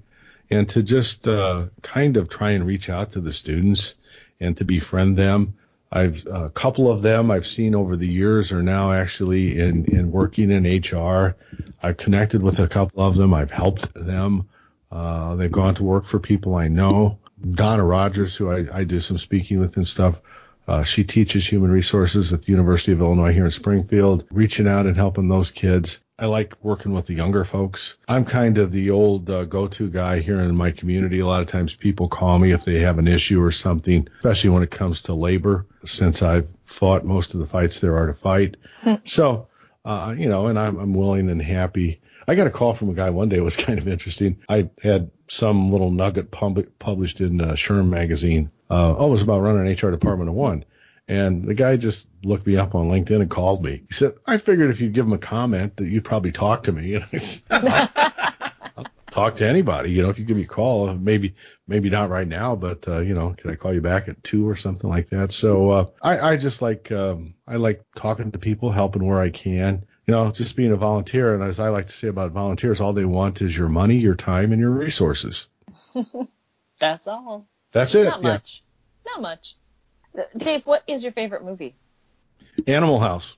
and 0.49 0.69
to 0.69 0.83
just 0.83 1.27
uh, 1.27 1.67
kind 1.81 2.17
of 2.17 2.29
try 2.29 2.51
and 2.51 2.65
reach 2.65 2.89
out 2.89 3.11
to 3.11 3.21
the 3.21 3.33
students 3.33 3.95
and 4.39 4.55
to 4.57 4.63
befriend 4.63 5.17
them. 5.17 5.55
I've 5.91 6.25
a 6.25 6.49
couple 6.49 6.91
of 6.91 7.01
them 7.01 7.31
I've 7.31 7.47
seen 7.47 7.75
over 7.75 7.95
the 7.95 8.07
years 8.07 8.51
are 8.51 8.63
now 8.63 8.91
actually 8.91 9.59
in 9.59 9.85
in 9.85 10.11
working 10.11 10.51
in 10.51 10.63
HR. 10.65 11.35
I've 11.81 11.97
connected 11.97 12.41
with 12.41 12.59
a 12.59 12.67
couple 12.67 13.01
of 13.03 13.15
them. 13.15 13.33
I've 13.33 13.51
helped 13.51 13.93
them. 13.93 14.47
Uh, 14.91 15.35
they've 15.35 15.51
gone 15.51 15.75
to 15.75 15.83
work 15.83 16.05
for 16.05 16.19
people 16.19 16.55
I 16.55 16.67
know. 16.67 17.19
Donna 17.51 17.83
Rogers, 17.83 18.35
who 18.35 18.49
I, 18.49 18.79
I 18.79 18.83
do 18.83 18.99
some 18.99 19.17
speaking 19.17 19.59
with 19.59 19.77
and 19.77 19.87
stuff. 19.87 20.19
Uh, 20.67 20.83
she 20.83 21.03
teaches 21.03 21.45
human 21.45 21.69
resources 21.69 22.33
at 22.33 22.41
the 22.41 22.51
University 22.51 22.91
of 22.91 23.01
Illinois 23.01 23.33
here 23.33 23.45
in 23.45 23.51
Springfield, 23.51 24.25
reaching 24.31 24.67
out 24.67 24.85
and 24.87 24.95
helping 24.95 25.27
those 25.27 25.51
kids. 25.51 25.99
I 26.17 26.27
like 26.27 26.53
working 26.63 26.93
with 26.93 27.07
the 27.07 27.13
younger 27.13 27.43
folks. 27.43 27.97
I'm 28.07 28.23
kind 28.25 28.57
of 28.57 28.71
the 28.71 28.89
old 28.89 29.29
uh, 29.29 29.43
go-to 29.45 29.89
guy 29.89 30.21
here 30.21 30.39
in 30.39 30.55
my 30.55 30.71
community. 30.71 31.19
A 31.19 31.27
lot 31.27 31.41
of 31.41 31.47
times 31.47 31.73
people 31.73 32.07
call 32.07 32.39
me 32.39 32.51
if 32.51 32.63
they 32.63 32.79
have 32.79 32.97
an 32.99 33.07
issue 33.07 33.41
or 33.43 33.51
something, 33.51 34.07
especially 34.19 34.51
when 34.51 34.63
it 34.63 34.71
comes 34.71 35.01
to 35.01 35.13
labor, 35.13 35.67
since 35.83 36.23
I've 36.23 36.49
fought 36.63 37.03
most 37.03 37.33
of 37.33 37.41
the 37.41 37.45
fights 37.45 37.81
there 37.81 37.97
are 37.97 38.07
to 38.07 38.13
fight. 38.13 38.55
so, 39.03 39.49
uh, 39.83 40.15
you 40.17 40.29
know, 40.29 40.47
and 40.47 40.57
I'm, 40.57 40.79
I'm 40.79 40.93
willing 40.93 41.29
and 41.29 41.41
happy. 41.41 42.01
I 42.27 42.35
got 42.35 42.47
a 42.47 42.51
call 42.51 42.73
from 42.73 42.89
a 42.89 42.93
guy 42.93 43.09
one 43.09 43.29
day. 43.29 43.38
It 43.38 43.43
was 43.43 43.55
kind 43.57 43.79
of 43.79 43.88
interesting. 43.88 44.38
I 44.49 44.69
had 44.81 45.11
some 45.27 45.71
little 45.71 45.91
nugget 45.91 46.31
pub- 46.31 46.67
published 46.79 47.21
in 47.21 47.41
uh, 47.41 47.53
SHRM 47.53 47.89
magazine. 47.89 48.51
Uh, 48.69 48.95
oh, 48.97 49.07
it 49.07 49.11
was 49.11 49.21
about 49.21 49.41
running 49.41 49.67
an 49.67 49.73
HR 49.73 49.91
department 49.91 50.29
of 50.29 50.35
one. 50.35 50.65
And 51.07 51.45
the 51.45 51.53
guy 51.53 51.77
just 51.77 52.07
looked 52.23 52.47
me 52.47 52.57
up 52.57 52.73
on 52.73 52.89
LinkedIn 52.89 53.21
and 53.21 53.29
called 53.29 53.63
me. 53.63 53.83
He 53.88 53.93
said, 53.93 54.15
I 54.25 54.38
figured 54.38 54.71
if 54.71 54.81
you'd 54.81 54.93
give 54.93 55.05
him 55.05 55.13
a 55.13 55.19
comment 55.19 55.77
that 55.77 55.85
you'd 55.85 56.03
probably 56.03 56.31
talk 56.31 56.63
to 56.63 56.71
me. 56.71 56.95
And 56.95 57.05
I 57.13 57.17
said, 57.17 57.43
I'll 58.75 58.88
talk 59.11 59.35
to 59.35 59.47
anybody. 59.47 59.91
You 59.91 60.01
know, 60.01 60.09
if 60.09 60.17
you 60.17 60.25
give 60.25 60.38
me 60.38 60.43
a 60.43 60.47
call, 60.47 60.91
maybe, 60.95 61.35
maybe 61.67 61.91
not 61.91 62.09
right 62.09 62.27
now, 62.27 62.55
but, 62.55 62.88
uh, 62.88 63.01
you 63.01 63.13
know, 63.13 63.35
can 63.38 63.51
I 63.51 63.55
call 63.55 63.71
you 63.71 63.81
back 63.81 64.07
at 64.07 64.23
two 64.23 64.49
or 64.49 64.55
something 64.55 64.89
like 64.89 65.09
that? 65.09 65.31
So, 65.31 65.69
uh, 65.69 65.85
I, 66.01 66.31
I 66.31 66.38
just 66.38 66.63
like, 66.63 66.91
um, 66.91 67.35
I 67.47 67.57
like 67.57 67.83
talking 67.95 68.31
to 68.31 68.39
people, 68.39 68.71
helping 68.71 69.05
where 69.05 69.19
I 69.19 69.29
can 69.29 69.85
you 70.07 70.11
know, 70.11 70.31
just 70.31 70.55
being 70.55 70.71
a 70.71 70.77
volunteer. 70.77 71.33
And 71.33 71.43
as 71.43 71.59
I 71.59 71.69
like 71.69 71.87
to 71.87 71.93
say 71.93 72.07
about 72.07 72.31
volunteers, 72.31 72.79
all 72.79 72.93
they 72.93 73.05
want 73.05 73.41
is 73.41 73.57
your 73.57 73.69
money, 73.69 73.95
your 73.95 74.15
time, 74.15 74.51
and 74.51 74.61
your 74.61 74.71
resources. 74.71 75.47
That's 76.79 77.07
all. 77.07 77.47
That's 77.71 77.95
it. 77.95 78.05
Not 78.05 78.23
yeah. 78.23 78.29
much. 78.29 78.63
Not 79.05 79.21
much. 79.21 79.55
Dave, 80.37 80.65
what 80.65 80.83
is 80.87 81.03
your 81.03 81.11
favorite 81.11 81.43
movie? 81.43 81.75
Animal 82.67 82.99
House. 82.99 83.37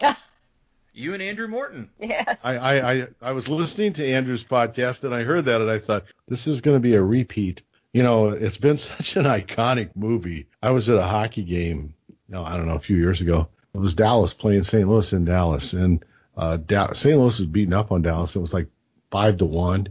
you 0.92 1.14
and 1.14 1.22
Andrew 1.22 1.48
Morton. 1.48 1.90
Yes. 2.00 2.44
I, 2.44 2.56
I, 2.56 2.92
I, 2.92 3.06
I 3.22 3.32
was 3.32 3.48
listening 3.48 3.92
to 3.94 4.06
Andrew's 4.06 4.44
podcast 4.44 5.04
and 5.04 5.14
I 5.14 5.22
heard 5.24 5.44
that 5.44 5.60
and 5.60 5.70
I 5.70 5.78
thought, 5.78 6.04
this 6.26 6.46
is 6.46 6.60
going 6.60 6.76
to 6.76 6.80
be 6.80 6.94
a 6.94 7.02
repeat. 7.02 7.62
You 7.92 8.02
know, 8.02 8.28
it's 8.28 8.58
been 8.58 8.76
such 8.78 9.16
an 9.16 9.24
iconic 9.24 9.90
movie. 9.94 10.46
I 10.62 10.70
was 10.70 10.88
at 10.88 10.98
a 10.98 11.02
hockey 11.02 11.44
game, 11.44 11.94
you 12.08 12.34
know, 12.34 12.44
I 12.44 12.56
don't 12.56 12.66
know, 12.66 12.74
a 12.74 12.80
few 12.80 12.96
years 12.96 13.20
ago, 13.20 13.48
it 13.78 13.82
was 13.82 13.94
Dallas 13.94 14.34
playing 14.34 14.64
St. 14.64 14.88
Louis 14.88 15.12
in 15.12 15.24
Dallas, 15.24 15.72
and 15.72 16.04
uh, 16.36 16.56
da- 16.56 16.94
St. 16.94 17.16
Louis 17.16 17.38
was 17.38 17.46
beating 17.46 17.72
up 17.74 17.92
on 17.92 18.02
Dallas. 18.02 18.34
It 18.34 18.40
was 18.40 18.52
like 18.52 18.66
five 19.12 19.36
to 19.36 19.44
one, 19.44 19.86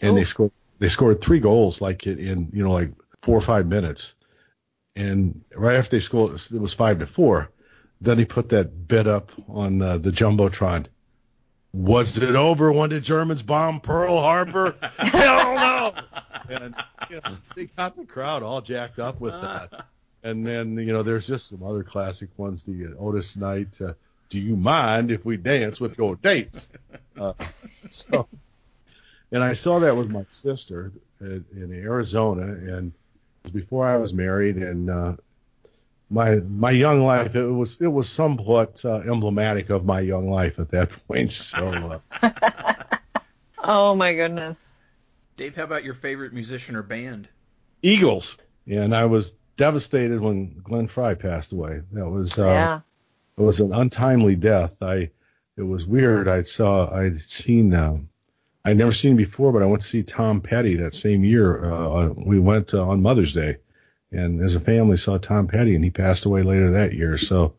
and 0.00 0.12
oh. 0.12 0.14
they 0.14 0.24
scored 0.24 0.50
they 0.78 0.88
scored 0.88 1.20
three 1.20 1.38
goals 1.38 1.82
like 1.82 2.06
in, 2.06 2.18
in 2.18 2.48
you 2.54 2.64
know 2.64 2.72
like 2.72 2.90
four 3.20 3.36
or 3.36 3.42
five 3.42 3.66
minutes, 3.66 4.14
and 4.96 5.42
right 5.54 5.76
after 5.76 5.96
they 5.96 6.00
scored 6.00 6.40
it 6.40 6.52
was 6.58 6.72
five 6.72 7.00
to 7.00 7.06
four. 7.06 7.50
Then 8.00 8.16
he 8.16 8.24
put 8.24 8.48
that 8.48 8.88
bit 8.88 9.06
up 9.06 9.30
on 9.46 9.82
uh, 9.82 9.98
the 9.98 10.10
jumbotron. 10.10 10.86
Was 11.74 12.16
it 12.16 12.34
over 12.34 12.72
when 12.72 12.88
the 12.88 13.00
Germans 13.00 13.42
bombed 13.42 13.82
Pearl 13.82 14.18
Harbor? 14.18 14.74
Hell 14.96 15.54
no! 15.54 15.94
And 16.48 16.74
you 17.10 17.20
know, 17.22 17.36
they 17.54 17.66
got 17.66 17.94
the 17.94 18.06
crowd 18.06 18.42
all 18.42 18.62
jacked 18.62 18.98
up 18.98 19.20
with 19.20 19.34
that. 19.34 19.84
And 20.22 20.46
then 20.46 20.76
you 20.76 20.92
know, 20.92 21.02
there's 21.02 21.26
just 21.26 21.48
some 21.48 21.62
other 21.62 21.82
classic 21.82 22.28
ones. 22.36 22.62
The 22.62 22.86
uh, 22.86 23.02
Otis 23.04 23.36
Knight. 23.36 23.80
Uh, 23.80 23.94
Do 24.28 24.40
you 24.40 24.56
mind 24.56 25.10
if 25.10 25.24
we 25.24 25.36
dance 25.36 25.80
with 25.80 25.96
your 25.98 26.16
dates? 26.16 26.70
Uh, 27.18 27.32
so, 27.88 28.28
and 29.32 29.42
I 29.42 29.52
saw 29.54 29.78
that 29.80 29.96
with 29.96 30.10
my 30.10 30.22
sister 30.24 30.92
in, 31.20 31.44
in 31.56 31.72
Arizona, 31.72 32.42
and 32.42 32.92
it 32.92 33.44
was 33.44 33.52
before 33.52 33.86
I 33.86 33.96
was 33.96 34.12
married, 34.12 34.56
and 34.56 34.90
uh, 34.90 35.16
my 36.10 36.36
my 36.36 36.70
young 36.70 37.02
life 37.02 37.34
it 37.34 37.46
was 37.46 37.76
it 37.80 37.86
was 37.88 38.08
somewhat 38.08 38.82
uh, 38.84 39.00
emblematic 39.10 39.70
of 39.70 39.84
my 39.84 40.00
young 40.00 40.30
life 40.30 40.58
at 40.58 40.68
that 40.70 40.90
point. 41.08 41.32
So. 41.32 42.00
Uh, 42.22 42.30
oh 43.64 43.94
my 43.94 44.14
goodness. 44.14 44.74
Dave, 45.36 45.54
how 45.54 45.64
about 45.64 45.84
your 45.84 45.94
favorite 45.94 46.32
musician 46.32 46.74
or 46.76 46.82
band? 46.82 47.28
Eagles. 47.82 48.36
And 48.66 48.94
I 48.94 49.04
was 49.04 49.34
devastated 49.58 50.20
when 50.20 50.58
Glenn 50.62 50.88
Frey 50.88 51.14
passed 51.14 51.52
away. 51.52 51.82
That 51.92 52.08
was 52.08 52.38
uh, 52.38 52.46
yeah. 52.46 52.80
it 53.36 53.42
was 53.42 53.60
an 53.60 53.74
untimely 53.74 54.34
death. 54.34 54.82
I 54.82 55.10
it 55.58 55.62
was 55.62 55.86
weird. 55.86 56.28
I 56.28 56.40
saw 56.40 56.90
I'd 56.94 57.20
seen 57.20 57.74
uh, 57.74 57.98
I'd 58.64 58.78
never 58.78 58.92
seen 58.92 59.10
him 59.10 59.16
before, 59.18 59.52
but 59.52 59.62
I 59.62 59.66
went 59.66 59.82
to 59.82 59.88
see 59.88 60.02
Tom 60.02 60.40
Petty 60.40 60.76
that 60.76 60.94
same 60.94 61.22
year. 61.24 61.64
Uh, 61.64 62.08
we 62.16 62.38
went 62.38 62.72
uh, 62.72 62.86
on 62.86 63.02
Mother's 63.02 63.34
Day, 63.34 63.58
and 64.10 64.40
as 64.40 64.54
a 64.54 64.60
family 64.60 64.96
saw 64.96 65.18
Tom 65.18 65.48
Petty, 65.48 65.74
and 65.74 65.84
he 65.84 65.90
passed 65.90 66.24
away 66.24 66.42
later 66.42 66.70
that 66.70 66.94
year. 66.94 67.18
So 67.18 67.54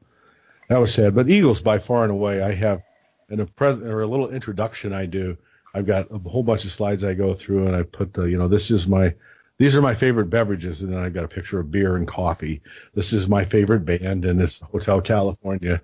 that 0.69 0.79
was 0.79 0.93
sad. 0.93 1.13
But 1.13 1.29
Eagles, 1.29 1.61
by 1.61 1.79
far 1.79 2.03
and 2.03 2.11
away, 2.11 2.41
I 2.41 2.53
have 2.53 2.81
in 3.29 3.39
a 3.39 3.45
present 3.45 3.87
or 3.87 4.01
a 4.01 4.07
little 4.07 4.29
introduction 4.29 4.93
I 4.93 5.05
do. 5.05 5.37
I've 5.73 5.85
got 5.85 6.11
a 6.11 6.17
whole 6.17 6.43
bunch 6.43 6.65
of 6.65 6.71
slides 6.71 7.03
I 7.03 7.13
go 7.13 7.33
through, 7.33 7.67
and 7.67 7.75
I 7.75 7.83
put 7.83 8.13
the, 8.13 8.23
you 8.23 8.37
know, 8.37 8.47
this 8.47 8.71
is 8.71 8.87
my, 8.87 9.13
these 9.59 9.75
are 9.75 9.81
my 9.81 9.93
favorite 9.93 10.29
beverages, 10.29 10.81
and 10.81 10.91
then 10.91 10.99
I've 10.99 11.13
got 11.13 11.25
a 11.25 11.29
picture 11.29 11.59
of 11.59 11.69
beer 11.69 11.97
and 11.97 12.07
coffee. 12.07 12.61
This 12.95 13.11
is 13.11 13.27
my 13.27 13.43
favorite 13.43 13.85
band, 13.85 14.23
and 14.23 14.41
it's 14.41 14.61
Hotel 14.61 15.01
California. 15.01 15.81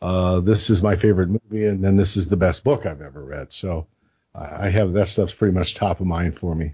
Uh, 0.00 0.40
this 0.40 0.70
is 0.70 0.82
my 0.82 0.96
favorite 0.96 1.28
movie, 1.28 1.66
and 1.66 1.84
then 1.84 1.96
this 1.96 2.16
is 2.16 2.28
the 2.28 2.36
best 2.36 2.64
book 2.64 2.86
I've 2.86 3.02
ever 3.02 3.22
read. 3.22 3.52
So 3.52 3.86
I 4.34 4.70
have 4.70 4.94
that 4.94 5.08
stuff's 5.08 5.34
pretty 5.34 5.54
much 5.54 5.74
top 5.74 6.00
of 6.00 6.06
mind 6.06 6.38
for 6.38 6.54
me. 6.54 6.72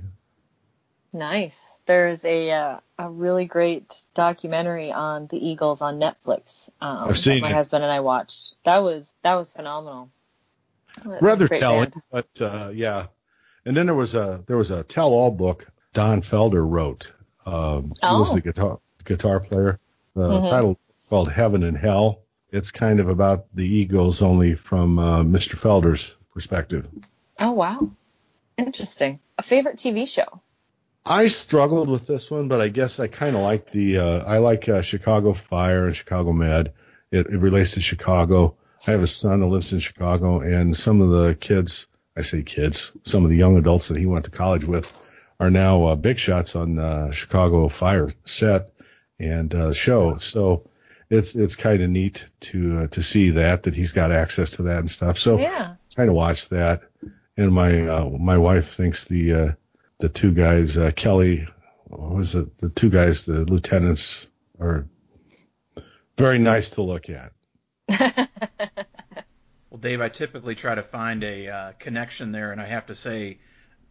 Nice. 1.12 1.60
There's 1.86 2.24
a 2.24 2.50
uh, 2.50 2.80
a 2.98 3.10
really 3.10 3.46
great 3.46 4.06
documentary 4.14 4.92
on 4.92 5.26
the 5.26 5.36
Eagles 5.36 5.82
on 5.82 5.98
Netflix. 5.98 6.70
Um, 6.80 7.08
I've 7.08 7.18
seen 7.18 7.40
my 7.40 7.50
it. 7.50 7.54
husband 7.54 7.82
and 7.82 7.92
I 7.92 8.00
watched. 8.00 8.54
That 8.64 8.78
was 8.78 9.12
that 9.22 9.34
was 9.34 9.52
phenomenal. 9.52 10.10
Rather 11.04 11.48
telling, 11.48 11.90
band. 11.90 12.02
but 12.10 12.40
uh, 12.40 12.70
yeah. 12.72 13.06
And 13.66 13.76
then 13.76 13.86
there 13.86 13.94
was 13.94 14.14
a 14.14 14.44
there 14.46 14.56
was 14.56 14.70
a 14.70 14.84
tell-all 14.84 15.30
book 15.30 15.66
Don 15.94 16.20
Felder 16.22 16.68
wrote. 16.68 17.12
Um, 17.46 17.94
He 18.00 18.06
was 18.06 18.30
Oh. 18.30 18.34
the 18.34 18.40
guitar 18.42 18.78
guitar 19.04 19.40
player. 19.40 19.78
The 20.14 20.28
Mhm. 20.28 20.50
title 20.50 20.70
is 20.72 21.08
called 21.10 21.30
Heaven 21.30 21.62
and 21.62 21.76
Hell. 21.76 22.20
It's 22.50 22.70
kind 22.70 23.00
of 23.00 23.08
about 23.08 23.46
the 23.54 23.66
Eagles, 23.66 24.22
only 24.22 24.54
from 24.54 24.98
uh, 24.98 25.22
Mr. 25.22 25.56
Felder's 25.56 26.14
perspective. 26.32 26.88
Oh 27.40 27.52
wow, 27.52 27.90
interesting. 28.58 29.18
A 29.38 29.42
favorite 29.42 29.76
TV 29.76 30.06
show? 30.06 30.40
I 31.04 31.26
struggled 31.28 31.88
with 31.90 32.06
this 32.06 32.30
one, 32.30 32.48
but 32.48 32.60
I 32.60 32.68
guess 32.68 32.98
I 32.98 33.08
kind 33.08 33.36
of 33.36 33.42
like 33.42 33.70
the 33.70 33.98
uh, 33.98 34.24
I 34.24 34.38
like 34.38 34.68
uh, 34.68 34.80
Chicago 34.82 35.34
Fire 35.34 35.86
and 35.86 35.96
Chicago 35.96 36.32
Med. 36.32 36.72
It, 37.10 37.26
it 37.26 37.38
relates 37.38 37.72
to 37.72 37.80
Chicago. 37.80 38.56
I 38.86 38.90
have 38.92 39.02
a 39.02 39.06
son 39.06 39.40
that 39.40 39.46
lives 39.46 39.72
in 39.72 39.80
Chicago, 39.80 40.40
and 40.40 40.76
some 40.76 41.00
of 41.02 41.10
the 41.10 41.34
kids, 41.34 41.86
I 42.16 42.22
say 42.22 42.42
kids, 42.42 42.92
some 43.04 43.24
of 43.24 43.30
the 43.30 43.36
young 43.36 43.56
adults 43.58 43.88
that 43.88 43.96
he 43.98 44.06
went 44.06 44.24
to 44.26 44.30
college 44.30 44.64
with, 44.64 44.90
are 45.40 45.50
now 45.50 45.84
uh, 45.86 45.96
big 45.96 46.18
shots 46.18 46.54
on 46.56 46.78
uh, 46.78 47.10
Chicago 47.10 47.68
Fire 47.68 48.12
set 48.24 48.70
and 49.18 49.54
uh, 49.54 49.72
show. 49.72 50.16
So 50.18 50.68
it's 51.10 51.34
it's 51.34 51.56
kind 51.56 51.82
of 51.82 51.90
neat 51.90 52.24
to 52.40 52.80
uh, 52.80 52.86
to 52.88 53.02
see 53.02 53.30
that 53.30 53.64
that 53.64 53.74
he's 53.74 53.92
got 53.92 54.12
access 54.12 54.50
to 54.52 54.62
that 54.64 54.78
and 54.78 54.90
stuff. 54.90 55.18
So 55.18 55.38
Yeah. 55.38 55.74
try 55.94 56.06
to 56.06 56.12
watch 56.12 56.48
that. 56.50 56.82
And 57.36 57.52
my 57.52 57.86
uh, 57.86 58.10
my 58.10 58.38
wife 58.38 58.74
thinks 58.74 59.04
the 59.04 59.32
uh, 59.32 59.52
the 59.98 60.08
two 60.08 60.32
guys 60.32 60.76
uh, 60.76 60.92
Kelly, 60.94 61.46
what 61.86 62.14
was 62.14 62.34
it? 62.34 62.56
The 62.58 62.70
two 62.70 62.90
guys, 62.90 63.24
the 63.24 63.44
lieutenants, 63.44 64.26
are 64.60 64.86
very 66.16 66.38
nice 66.38 66.70
to 66.70 66.82
look 66.82 67.06
at. 67.10 67.32
Well, 69.70 69.80
Dave, 69.80 70.00
I 70.00 70.08
typically 70.08 70.54
try 70.54 70.76
to 70.76 70.84
find 70.84 71.24
a 71.24 71.48
uh, 71.48 71.72
connection 71.80 72.30
there, 72.30 72.52
and 72.52 72.60
I 72.60 72.66
have 72.66 72.86
to 72.86 72.94
say, 72.94 73.38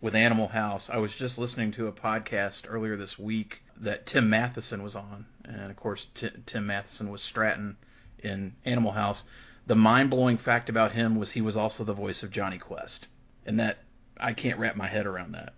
with 0.03 0.15
Animal 0.15 0.49
House, 0.49 0.89
I 0.89 0.97
was 0.97 1.15
just 1.15 1.37
listening 1.37 1.71
to 1.71 1.87
a 1.87 1.93
podcast 1.93 2.63
earlier 2.67 2.97
this 2.97 3.17
week 3.17 3.63
that 3.77 4.05
Tim 4.05 4.29
Matheson 4.29 4.83
was 4.83 4.97
on, 4.97 5.25
and 5.45 5.71
of 5.71 5.77
course, 5.77 6.07
Ti 6.13 6.29
Tim 6.45 6.67
Matheson 6.67 7.09
was 7.09 7.21
Stratton 7.21 7.77
in 8.19 8.53
Animal 8.65 8.91
House. 8.91 9.23
The 9.65 9.77
mind-blowing 9.77 10.39
fact 10.39 10.67
about 10.67 10.91
him 10.91 11.15
was 11.15 11.31
he 11.31 11.39
was 11.39 11.55
also 11.55 11.85
the 11.85 11.93
voice 11.93 12.21
of 12.21 12.31
Jonny 12.31 12.57
Quest, 12.57 13.07
and 13.45 13.61
that 13.61 13.77
I 14.19 14.33
can't 14.33 14.59
wrap 14.59 14.75
my 14.75 14.87
head 14.87 15.05
around 15.05 15.35
that 15.35 15.53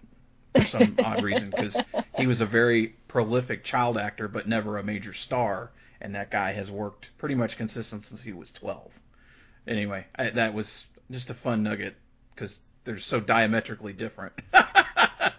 for 0.53 0.63
some 0.63 0.95
odd 1.03 1.23
reason 1.23 1.49
because 1.49 1.75
he 2.15 2.27
was 2.27 2.41
a 2.41 2.45
very 2.45 2.95
prolific 3.07 3.63
child 3.63 3.97
actor, 3.97 4.27
but 4.27 4.47
never 4.47 4.77
a 4.77 4.83
major 4.83 5.13
star, 5.13 5.71
and 5.99 6.13
that 6.13 6.29
guy 6.29 6.51
has 6.51 6.69
worked 6.69 7.09
pretty 7.17 7.33
much 7.33 7.57
consistent 7.57 8.03
since 8.03 8.21
he 8.21 8.31
was 8.31 8.51
12 8.51 8.91
anyway, 9.67 10.05
I, 10.15 10.29
that 10.29 10.53
was 10.53 10.85
just 11.09 11.31
a 11.31 11.33
fun 11.33 11.63
nugget 11.63 11.95
because 12.35 12.59
they're 12.85 12.99
so 12.99 13.19
diametrically 13.19 13.93
different. 13.93 14.33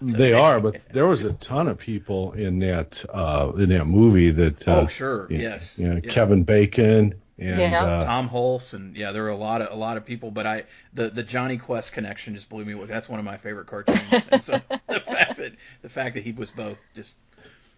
They 0.02 0.32
are, 0.32 0.60
but 0.60 0.80
there 0.92 1.06
was 1.06 1.22
a 1.22 1.32
ton 1.34 1.68
of 1.68 1.78
people 1.78 2.32
in 2.32 2.58
that 2.58 3.02
uh, 3.08 3.52
in 3.56 3.68
that 3.70 3.86
movie 3.86 4.30
that. 4.30 4.66
Uh, 4.66 4.80
oh, 4.82 4.86
sure, 4.88 5.26
yeah, 5.30 5.38
yes, 5.38 5.78
You 5.78 5.88
know, 5.88 6.00
yeah. 6.02 6.10
Kevin 6.10 6.42
Bacon 6.42 7.14
and 7.38 7.58
Yeah. 7.60 7.82
uh, 7.82 8.04
Tom 8.04 8.28
Hulce, 8.28 8.74
and 8.74 8.94
yeah, 8.96 9.12
there 9.12 9.22
were 9.22 9.30
a 9.30 9.36
lot 9.36 9.62
of 9.62 9.72
a 9.72 9.74
lot 9.76 9.96
of 9.96 10.04
people. 10.04 10.30
But 10.30 10.46
I 10.46 10.64
the 10.92 11.08
the 11.08 11.22
Jonny 11.22 11.56
Quest 11.56 11.92
connection 11.92 12.34
just 12.34 12.48
blew 12.48 12.64
me 12.64 12.72
away. 12.74 12.86
That's 12.86 13.08
one 13.08 13.20
of 13.20 13.24
my 13.24 13.36
favorite 13.38 13.68
cartoons, 13.68 14.00
and 14.30 14.42
so 14.42 14.60
the 14.88 15.00
fact 15.00 15.36
that 15.36 15.52
the 15.82 15.88
fact 15.88 16.14
that 16.16 16.24
he 16.24 16.32
was 16.32 16.50
both 16.50 16.78
just 16.94 17.16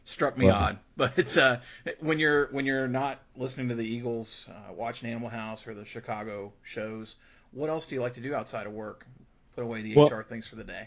struck 0.04 0.36
me 0.36 0.46
Well- 0.46 0.56
odd. 0.56 0.78
But 0.96 1.36
uh, 1.36 1.58
when 2.00 2.18
you're 2.18 2.46
when 2.48 2.64
you're 2.66 2.88
not 2.88 3.20
listening 3.36 3.68
to 3.68 3.74
the 3.76 3.86
Eagles, 3.86 4.48
uh, 4.50 4.72
watching 4.72 5.10
Animal 5.10 5.28
House 5.28 5.66
or 5.68 5.74
the 5.74 5.84
Chicago 5.84 6.52
shows, 6.62 7.14
what 7.52 7.70
else 7.70 7.86
do 7.86 7.94
you 7.94 8.00
like 8.00 8.14
to 8.14 8.20
do 8.20 8.34
outside 8.34 8.66
of 8.66 8.72
work? 8.72 9.06
Put 9.58 9.64
away 9.64 9.82
the 9.82 9.96
Well- 9.96 10.06
HR 10.06 10.22
things 10.22 10.46
for 10.46 10.54
the 10.54 10.62
day. 10.62 10.86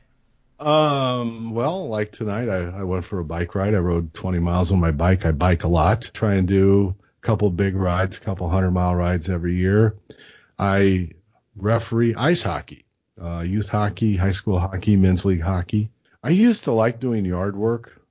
Um, 0.57 1.53
well, 1.53 1.89
like 1.89 2.13
tonight, 2.13 2.47
I, 2.47 2.79
I 2.79 2.84
went 2.84 3.03
for 3.03 3.19
a 3.19 3.23
bike 3.25 3.53
ride. 3.53 3.75
I 3.75 3.79
rode 3.79 4.13
20 4.13 4.39
miles 4.39 4.71
on 4.71 4.79
my 4.79 4.91
bike. 4.91 5.25
I 5.25 5.34
bike 5.34 5.65
a 5.65 5.67
lot. 5.67 6.10
Try 6.13 6.36
and 6.36 6.47
do 6.47 6.95
a 7.21 7.25
couple 7.25 7.49
big 7.49 7.75
rides, 7.75 8.15
a 8.15 8.21
couple 8.21 8.47
hundred 8.49 8.71
mile 8.71 8.95
rides 8.95 9.27
every 9.27 9.55
year. 9.55 9.97
I 10.57 11.10
referee 11.57 12.15
ice 12.15 12.43
hockey, 12.43 12.86
uh, 13.21 13.43
youth 13.45 13.67
hockey, 13.67 14.15
high 14.15 14.31
school 14.31 14.57
hockey, 14.57 14.95
men's 14.95 15.25
league 15.25 15.41
hockey. 15.41 15.89
I 16.23 16.29
used 16.29 16.63
to 16.63 16.71
like 16.71 17.01
doing 17.01 17.25
yard 17.25 17.57
work. 17.57 18.01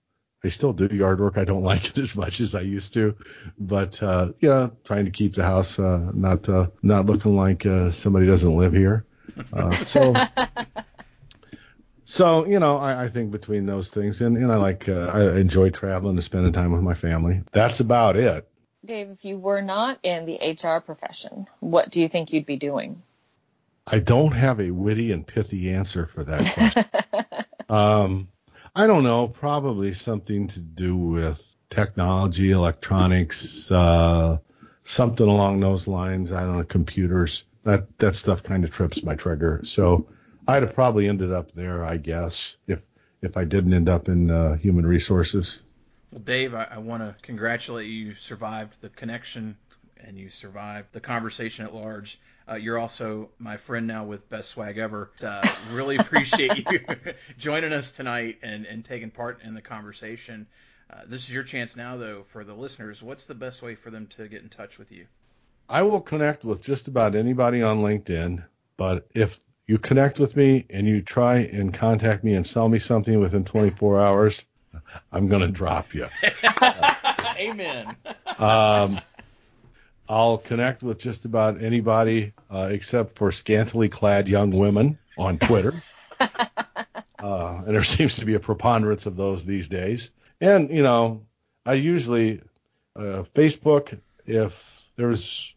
I 0.45 0.51
still 0.51 0.75
do 0.75 0.95
yard 0.95 1.21
work. 1.21 1.39
I 1.39 1.45
don't 1.47 1.63
like 1.73 1.87
it 1.87 1.97
as 1.97 2.15
much 2.15 2.39
as 2.43 2.55
I 2.55 2.61
used 2.61 2.93
to, 2.95 3.17
but 3.59 4.03
uh, 4.03 4.33
yeah, 4.41 4.69
trying 4.85 5.07
to 5.07 5.11
keep 5.11 5.37
the 5.37 5.45
house 5.45 5.79
uh, 5.79 6.11
not 6.13 6.47
uh, 6.51 6.67
not 6.83 7.07
looking 7.07 7.35
like 7.35 7.65
uh, 7.65 7.91
somebody 7.93 8.27
doesn't 8.27 8.57
live 8.59 8.75
here. 8.75 9.07
Uh, 9.53 9.71
so 9.85 10.15
so 12.05 12.47
you 12.47 12.59
know, 12.59 12.77
I, 12.77 13.05
I 13.05 13.09
think 13.09 13.31
between 13.31 13.67
those 13.67 13.89
things, 13.89 14.21
and, 14.21 14.37
and 14.37 14.51
I 14.51 14.57
like 14.57 14.89
uh, 14.89 15.11
I 15.13 15.39
enjoy 15.39 15.71
traveling 15.71 16.17
and 16.17 16.25
spending 16.25 16.53
time 16.53 16.73
with 16.73 16.83
my 16.83 16.95
family. 16.95 17.43
That's 17.53 17.81
about 17.81 18.17
it. 18.17 18.49
Dave, 18.85 19.11
if 19.11 19.25
you 19.25 19.39
were 19.39 19.63
not 19.63 19.99
in 20.03 20.27
the 20.27 20.39
HR 20.39 20.81
profession, 20.81 21.47
what 21.61 21.91
do 21.91 22.01
you 22.01 22.09
think 22.09 22.33
you'd 22.33 22.47
be 22.47 22.57
doing? 22.57 23.03
I 23.87 23.99
don't 23.99 24.33
have 24.33 24.61
a 24.61 24.71
witty 24.71 25.13
and 25.13 25.27
pithy 25.27 25.71
answer 25.71 26.07
for 26.07 26.25
that 26.25 26.55
question. 26.55 27.45
um, 27.69 28.29
I 28.75 28.87
don't 28.87 29.03
know. 29.03 29.29
Probably 29.29 29.95
something 29.95 30.49
to 30.49 30.61
do 30.61 30.97
with 30.97 31.43
technology, 31.71 32.51
electronics, 32.51 33.71
uh, 33.71 34.39
something 34.85 35.27
along 35.27 35.61
those 35.61 35.87
lines. 35.87 36.33
I 36.33 36.43
don't 36.43 36.59
know, 36.59 36.65
computers. 36.65 37.45
That 37.65 37.99
that 37.99 38.15
stuff 38.15 38.43
kind 38.43 38.65
of 38.65 38.71
trips 38.71 39.03
my 39.03 39.15
trigger. 39.15 39.61
So 39.65 40.09
I'd 40.49 40.63
have 40.63 40.75
probably 40.75 41.09
ended 41.09 41.33
up 41.33 41.53
there, 41.53 41.85
I 41.85 41.97
guess, 41.97 42.57
if 42.67 42.81
if 43.23 43.37
I 43.37 43.45
didn't 43.45 43.75
end 43.75 43.89
up 43.89 44.09
in 44.09 44.31
uh, 44.31 44.57
human 44.57 44.87
resources. 44.87 45.63
Well, 46.11 46.23
Dave, 46.23 46.55
I, 46.55 46.65
I 46.65 46.79
want 46.79 47.03
to 47.03 47.15
congratulate 47.23 47.87
you. 47.87 48.07
You 48.07 48.15
survived 48.15 48.81
the 48.81 48.89
connection 48.89 49.57
and 50.05 50.19
you 50.19 50.31
survived 50.31 50.93
the 50.93 51.01
conversation 51.01 51.67
at 51.67 51.75
large. 51.75 52.19
Uh, 52.51 52.55
you're 52.55 52.79
also 52.79 53.31
my 53.39 53.57
friend 53.59 53.87
now 53.87 54.05
with 54.05 54.29
Best 54.29 54.49
Swag 54.51 54.79
Ever. 54.79 55.11
Uh, 55.25 55.47
really 55.73 55.97
appreciate 55.97 56.67
you 56.71 56.81
joining 57.39 57.73
us 57.73 57.91
tonight 57.91 58.39
and, 58.43 58.67
and 58.67 58.85
taking 58.85 59.11
part 59.11 59.43
in 59.45 59.55
the 59.55 59.63
conversation. 59.63 60.47
Uh, 60.93 61.03
this 61.07 61.29
is 61.29 61.35
your 61.35 61.45
chance 61.45 61.77
now, 61.77 61.97
though, 61.97 62.25
for 62.25 62.43
the 62.43 62.55
listeners. 62.55 63.03
What's 63.03 63.27
the 63.27 63.35
best 63.35 63.63
way 63.63 63.77
for 63.77 63.91
them 63.91 64.09
to 64.17 64.27
get 64.27 64.43
in 64.43 64.49
touch 64.49 64.79
with 64.79 64.91
you? 64.91 65.07
I 65.71 65.83
will 65.83 66.01
connect 66.01 66.45
with 66.45 66.63
just 66.63 66.89
about 66.89 67.15
anybody 67.15 67.63
on 67.63 67.79
LinkedIn, 67.79 68.45
but 68.77 69.07
if 69.15 69.39
you 69.69 69.79
connect 69.79 70.19
with 70.19 70.35
me 70.35 70.67
and 70.69 70.85
you 70.85 71.01
try 71.01 71.39
and 71.39 71.73
contact 71.73 72.25
me 72.25 72.35
and 72.35 72.45
sell 72.45 72.69
me 72.69 72.81
something 72.81 73.21
within 73.21 73.45
24 73.45 74.01
hours, 74.01 74.45
I'm 75.13 75.29
going 75.29 75.43
to 75.43 75.49
drop 75.49 75.95
you. 75.95 76.09
Amen. 77.39 77.95
Um, 78.37 79.01
I'll 80.09 80.39
connect 80.39 80.83
with 80.83 80.99
just 80.99 81.25
about 81.25 81.63
anybody 81.63 82.33
uh, 82.51 82.71
except 82.73 83.17
for 83.17 83.31
scantily 83.31 83.89
clad 83.89 84.29
young 84.29 84.51
women 84.51 84.99
on 85.17 85.39
Twitter. 85.39 85.73
Uh, 87.23 87.63
and 87.67 87.77
there 87.77 87.85
seems 87.85 88.17
to 88.17 88.25
be 88.25 88.33
a 88.33 88.41
preponderance 88.41 89.05
of 89.05 89.15
those 89.15 89.45
these 89.45 89.69
days. 89.69 90.11
And, 90.41 90.71
you 90.71 90.83
know, 90.83 91.27
I 91.67 91.75
usually, 91.75 92.41
uh, 92.97 93.25
Facebook, 93.35 94.01
if 94.25 94.83
there's, 94.97 95.53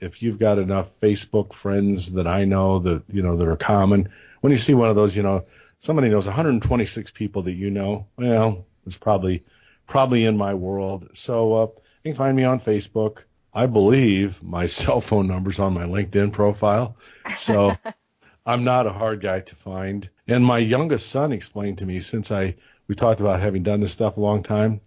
if 0.00 0.22
you've 0.22 0.38
got 0.38 0.58
enough 0.58 0.98
Facebook 1.00 1.52
friends 1.52 2.12
that 2.12 2.26
I 2.26 2.44
know 2.44 2.78
that, 2.80 3.02
you 3.10 3.22
know, 3.22 3.36
that 3.36 3.48
are 3.48 3.56
common, 3.56 4.08
when 4.40 4.50
you 4.50 4.58
see 4.58 4.74
one 4.74 4.90
of 4.90 4.96
those, 4.96 5.16
you 5.16 5.22
know, 5.22 5.44
somebody 5.80 6.08
knows 6.08 6.26
126 6.26 7.10
people 7.12 7.42
that 7.42 7.54
you 7.54 7.70
know, 7.70 8.06
well, 8.16 8.66
it's 8.84 8.96
probably, 8.96 9.44
probably 9.86 10.24
in 10.24 10.36
my 10.36 10.54
world. 10.54 11.08
So, 11.14 11.54
uh, 11.54 11.66
you 12.04 12.12
can 12.12 12.14
find 12.14 12.36
me 12.36 12.44
on 12.44 12.60
Facebook. 12.60 13.24
I 13.52 13.66
believe 13.66 14.40
my 14.42 14.66
cell 14.80 15.00
phone 15.00 15.26
number's 15.26 15.58
on 15.58 15.74
my 15.74 15.84
LinkedIn 15.84 16.32
profile. 16.32 16.96
So 17.38 17.76
I'm 18.46 18.62
not 18.62 18.86
a 18.86 18.92
hard 18.92 19.20
guy 19.20 19.40
to 19.40 19.56
find. 19.56 20.08
And 20.28 20.44
my 20.44 20.58
youngest 20.58 21.08
son 21.08 21.32
explained 21.32 21.78
to 21.78 21.86
me 21.86 22.00
since 22.00 22.30
I 22.30 22.54
we 22.86 22.94
talked 22.94 23.20
about 23.20 23.40
having 23.40 23.64
done 23.64 23.80
this 23.80 23.90
stuff 23.90 24.16
a 24.16 24.20
long 24.20 24.42
time. 24.42 24.80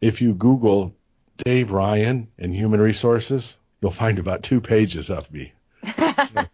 if 0.00 0.20
you 0.20 0.34
Google 0.34 0.94
Dave 1.38 1.72
Ryan 1.72 2.28
and 2.38 2.54
human 2.54 2.80
resources, 2.80 3.56
you'll 3.80 3.90
find 3.90 4.18
about 4.18 4.42
two 4.42 4.60
pages 4.60 5.10
of 5.10 5.30
me. 5.32 5.52
so, 5.94 6.44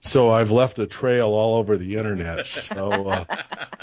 so 0.00 0.30
I've 0.30 0.50
left 0.50 0.78
a 0.78 0.86
trail 0.86 1.28
all 1.28 1.56
over 1.56 1.76
the 1.76 1.96
internet. 1.96 2.46
So 2.46 3.08
uh, 3.08 3.24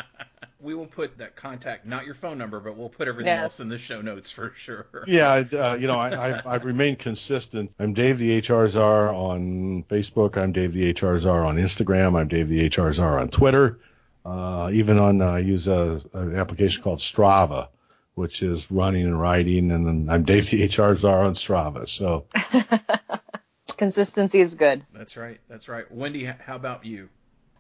we 0.60 0.76
will 0.76 0.86
put 0.86 1.18
that 1.18 1.36
contact, 1.36 1.86
not 1.88 2.06
your 2.06 2.14
phone 2.14 2.38
number, 2.38 2.60
but 2.60 2.76
we'll 2.78 2.90
put 2.90 3.08
everything 3.08 3.28
Yes. 3.34 3.44
else 3.44 3.60
in 3.62 3.70
the 3.70 3.78
show 3.78 4.02
notes 4.02 4.30
for 4.30 4.54
sure. 4.56 4.86
yeah, 5.08 5.44
uh, 5.54 5.78
you 5.80 5.88
know, 5.88 5.98
I, 5.98 6.32
I, 6.32 6.42
I've 6.56 6.66
remained 6.66 7.00
consistent. 7.00 7.72
I'm 7.80 7.94
Dave 7.94 8.18
the 8.20 8.38
HR 8.40 8.68
Czar 8.68 9.10
on 9.10 9.84
Facebook. 9.90 10.38
I'm 10.38 10.52
Dave 10.52 10.74
the 10.74 10.92
HR 10.92 11.18
Czar 11.18 11.46
on 11.46 11.58
Instagram. 11.58 12.20
I'm 12.20 12.28
Dave 12.28 12.50
the 12.50 12.68
HR 12.68 12.92
Czar 12.94 13.20
on 13.20 13.30
Twitter. 13.30 13.80
Uh, 14.24 14.70
even 14.72 15.00
on, 15.00 15.20
uh, 15.22 15.26
I 15.26 15.40
use 15.40 15.68
a, 15.68 16.00
an 16.14 16.36
application 16.38 16.84
called 16.84 17.00
Strava, 17.00 17.70
which 18.16 18.44
is 18.44 18.70
running 18.72 19.06
and 19.06 19.20
riding. 19.20 19.72
And 19.72 19.88
then 19.88 20.08
I'm 20.10 20.24
Dave 20.24 20.50
the 20.50 20.66
HR 20.66 20.96
Czar 20.96 21.24
on 21.24 21.34
Strava. 21.34 21.88
So 21.88 22.26
Consistency 23.78 24.42
is 24.42 24.56
good. 24.56 24.86
That's 24.94 25.18
right. 25.18 25.40
That's 25.50 25.68
right. 25.68 25.92
Wendy, 25.92 26.26
how 26.26 26.56
about 26.56 26.86
you? 26.86 27.10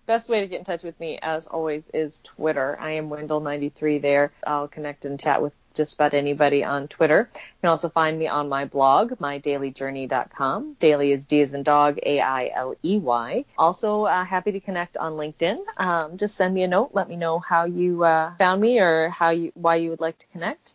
Best 0.06 0.30
way 0.30 0.42
to 0.42 0.48
get 0.48 0.60
in 0.60 0.66
touch 0.66 0.84
with 0.84 1.00
me, 1.00 1.18
as 1.22 1.48
always, 1.48 1.90
is 1.94 2.20
Twitter. 2.24 2.78
I 2.80 2.92
am 2.92 3.10
Wendell93 3.10 4.02
there. 4.02 4.32
I'll 4.46 4.68
connect 4.68 5.06
and 5.06 5.20
chat 5.20 5.42
with 5.42 5.54
just 5.73 5.95
about 5.95 6.13
anybody 6.13 6.63
on 6.63 6.88
Twitter. 6.88 7.29
You 7.34 7.39
can 7.62 7.69
also 7.69 7.89
find 7.89 8.17
me 8.17 8.27
on 8.27 8.49
my 8.49 8.65
blog, 8.65 9.12
mydaileyjourney.com. 9.13 10.75
Dailey 10.79 11.13
is 11.13 11.25
D 11.25 11.41
as 11.41 11.53
in 11.53 11.63
dog, 11.63 11.99
A-I-L-E-Y. 12.03 13.45
Also, 13.57 14.03
uh, 14.03 14.23
happy 14.23 14.51
to 14.53 14.60
connect 14.60 14.97
on 14.97 15.13
LinkedIn. 15.13 15.60
Um, 15.77 16.17
just 16.17 16.36
send 16.36 16.53
me 16.53 16.63
a 16.63 16.67
note. 16.67 16.91
Let 16.93 17.10
me 17.10 17.15
know 17.15 17.39
how 17.39 17.65
you 17.65 18.03
uh, 18.03 18.36
found 18.38 18.62
me 18.62 18.79
or 18.79 19.10
how 19.10 19.29
you 19.29 19.51
why 19.55 19.75
you 19.75 19.89
would 19.89 20.01
like 20.01 20.17
to 20.19 20.27
connect. 20.27 20.73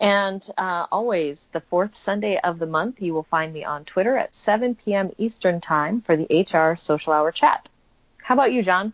And 0.00 0.44
uh, 0.58 0.86
always, 0.90 1.46
the 1.52 1.60
fourth 1.60 1.94
Sunday 1.94 2.36
of 2.36 2.58
the 2.58 2.66
month, 2.66 3.00
you 3.00 3.14
will 3.14 3.22
find 3.22 3.52
me 3.52 3.64
on 3.64 3.84
Twitter 3.84 4.16
at 4.16 4.34
7 4.34 4.74
p.m. 4.74 5.12
Eastern 5.16 5.60
Time 5.60 6.00
for 6.00 6.16
the 6.16 6.26
HR 6.26 6.74
Social 6.74 7.12
Hour 7.12 7.30
chat. 7.30 7.68
How 8.16 8.34
about 8.34 8.52
you, 8.52 8.62
Jon? 8.62 8.92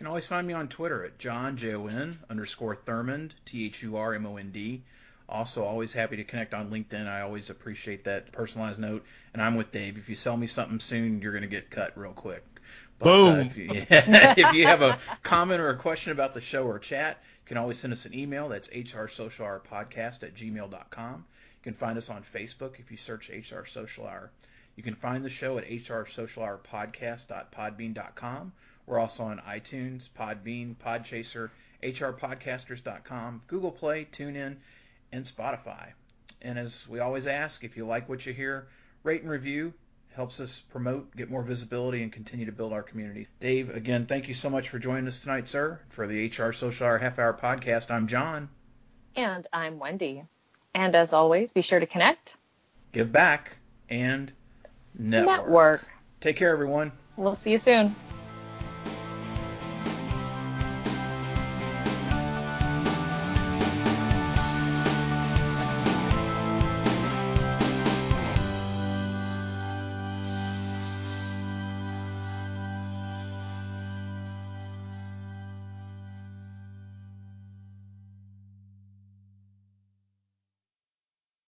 You 0.00 0.04
can 0.04 0.12
always 0.12 0.26
find 0.26 0.46
me 0.46 0.54
on 0.54 0.68
Twitter 0.68 1.04
at 1.04 1.18
Jon 1.18 1.58
J 1.58 1.74
O 1.74 1.86
N 1.86 2.18
underscore 2.30 2.74
Thurmond 2.74 3.32
T 3.44 3.66
H 3.66 3.82
U 3.82 3.98
R 3.98 4.14
M 4.14 4.24
O 4.24 4.38
N 4.38 4.50
D. 4.50 4.80
Also, 5.28 5.62
always 5.62 5.92
happy 5.92 6.16
to 6.16 6.24
connect 6.24 6.54
on 6.54 6.70
LinkedIn. 6.70 7.06
I 7.06 7.20
always 7.20 7.50
appreciate 7.50 8.04
that 8.04 8.32
personalized 8.32 8.80
note. 8.80 9.04
And 9.34 9.42
I'm 9.42 9.56
with 9.56 9.72
Dave. 9.72 9.98
If 9.98 10.08
you 10.08 10.14
sell 10.14 10.38
me 10.38 10.46
something 10.46 10.80
soon, 10.80 11.20
you're 11.20 11.32
going 11.32 11.42
to 11.42 11.48
get 11.48 11.68
cut 11.68 11.98
real 11.98 12.14
quick. 12.14 12.42
But, 12.98 13.08
uh, 13.08 13.12
Boom. 13.12 13.40
if, 13.40 13.58
you, 13.58 13.68
if 13.90 14.54
you 14.54 14.66
have 14.66 14.80
a 14.80 14.98
comment 15.22 15.60
or 15.60 15.68
a 15.68 15.76
question 15.76 16.12
about 16.12 16.32
the 16.32 16.40
show 16.40 16.64
or 16.64 16.78
chat, 16.78 17.18
you 17.44 17.48
can 17.48 17.58
always 17.58 17.78
send 17.78 17.92
us 17.92 18.06
an 18.06 18.14
email. 18.14 18.48
That's 18.48 18.68
hrsocialhourpodcast 18.68 20.22
at 20.22 20.34
gmail.com. 20.34 21.24
You 21.26 21.62
can 21.62 21.74
find 21.74 21.98
us 21.98 22.08
on 22.08 22.22
Facebook 22.22 22.80
if 22.80 22.90
you 22.90 22.96
search 22.96 23.28
HR 23.28 23.66
Social 23.66 24.06
Hour. 24.06 24.30
You 24.76 24.82
can 24.82 24.94
find 24.94 25.22
the 25.22 25.28
show 25.28 25.58
at 25.58 25.68
hrsocialhourpodcast.podbean.com. 25.68 28.52
We're 28.90 28.98
also 28.98 29.22
on 29.22 29.40
iTunes, 29.48 30.08
Podbean, 30.18 30.74
Podchaser, 30.74 31.50
hrpodcasters.com, 31.80 33.42
Google 33.46 33.70
Play, 33.70 34.08
TuneIn, 34.10 34.56
and 35.12 35.24
Spotify. 35.24 35.90
And 36.42 36.58
as 36.58 36.88
we 36.88 36.98
always 36.98 37.28
ask, 37.28 37.62
if 37.62 37.76
you 37.76 37.86
like 37.86 38.08
what 38.08 38.26
you 38.26 38.32
hear, 38.32 38.66
rate 39.04 39.22
and 39.22 39.30
review. 39.30 39.72
Helps 40.16 40.40
us 40.40 40.60
promote, 40.70 41.14
get 41.16 41.30
more 41.30 41.44
visibility, 41.44 42.02
and 42.02 42.12
continue 42.12 42.46
to 42.46 42.52
build 42.52 42.72
our 42.72 42.82
community. 42.82 43.28
Dave, 43.38 43.70
again, 43.70 44.06
thank 44.06 44.26
you 44.26 44.34
so 44.34 44.50
much 44.50 44.68
for 44.68 44.80
joining 44.80 45.06
us 45.06 45.20
tonight, 45.20 45.46
sir. 45.46 45.78
For 45.90 46.08
the 46.08 46.26
HR 46.26 46.52
Social 46.52 46.88
Hour 46.88 46.98
Half 46.98 47.20
Hour 47.20 47.32
Podcast, 47.32 47.92
I'm 47.92 48.08
Jon. 48.08 48.48
And 49.14 49.46
I'm 49.52 49.78
Wendy. 49.78 50.24
And 50.74 50.96
as 50.96 51.12
always, 51.12 51.52
be 51.52 51.62
sure 51.62 51.78
to 51.78 51.86
connect, 51.86 52.34
Give 52.90 53.10
back 53.10 53.58
and 53.88 54.32
network. 54.98 55.36
network. 55.38 55.82
Take 56.20 56.36
care, 56.36 56.50
everyone. 56.50 56.90
We'll 57.16 57.36
see 57.36 57.52
you 57.52 57.58
soon. 57.58 57.94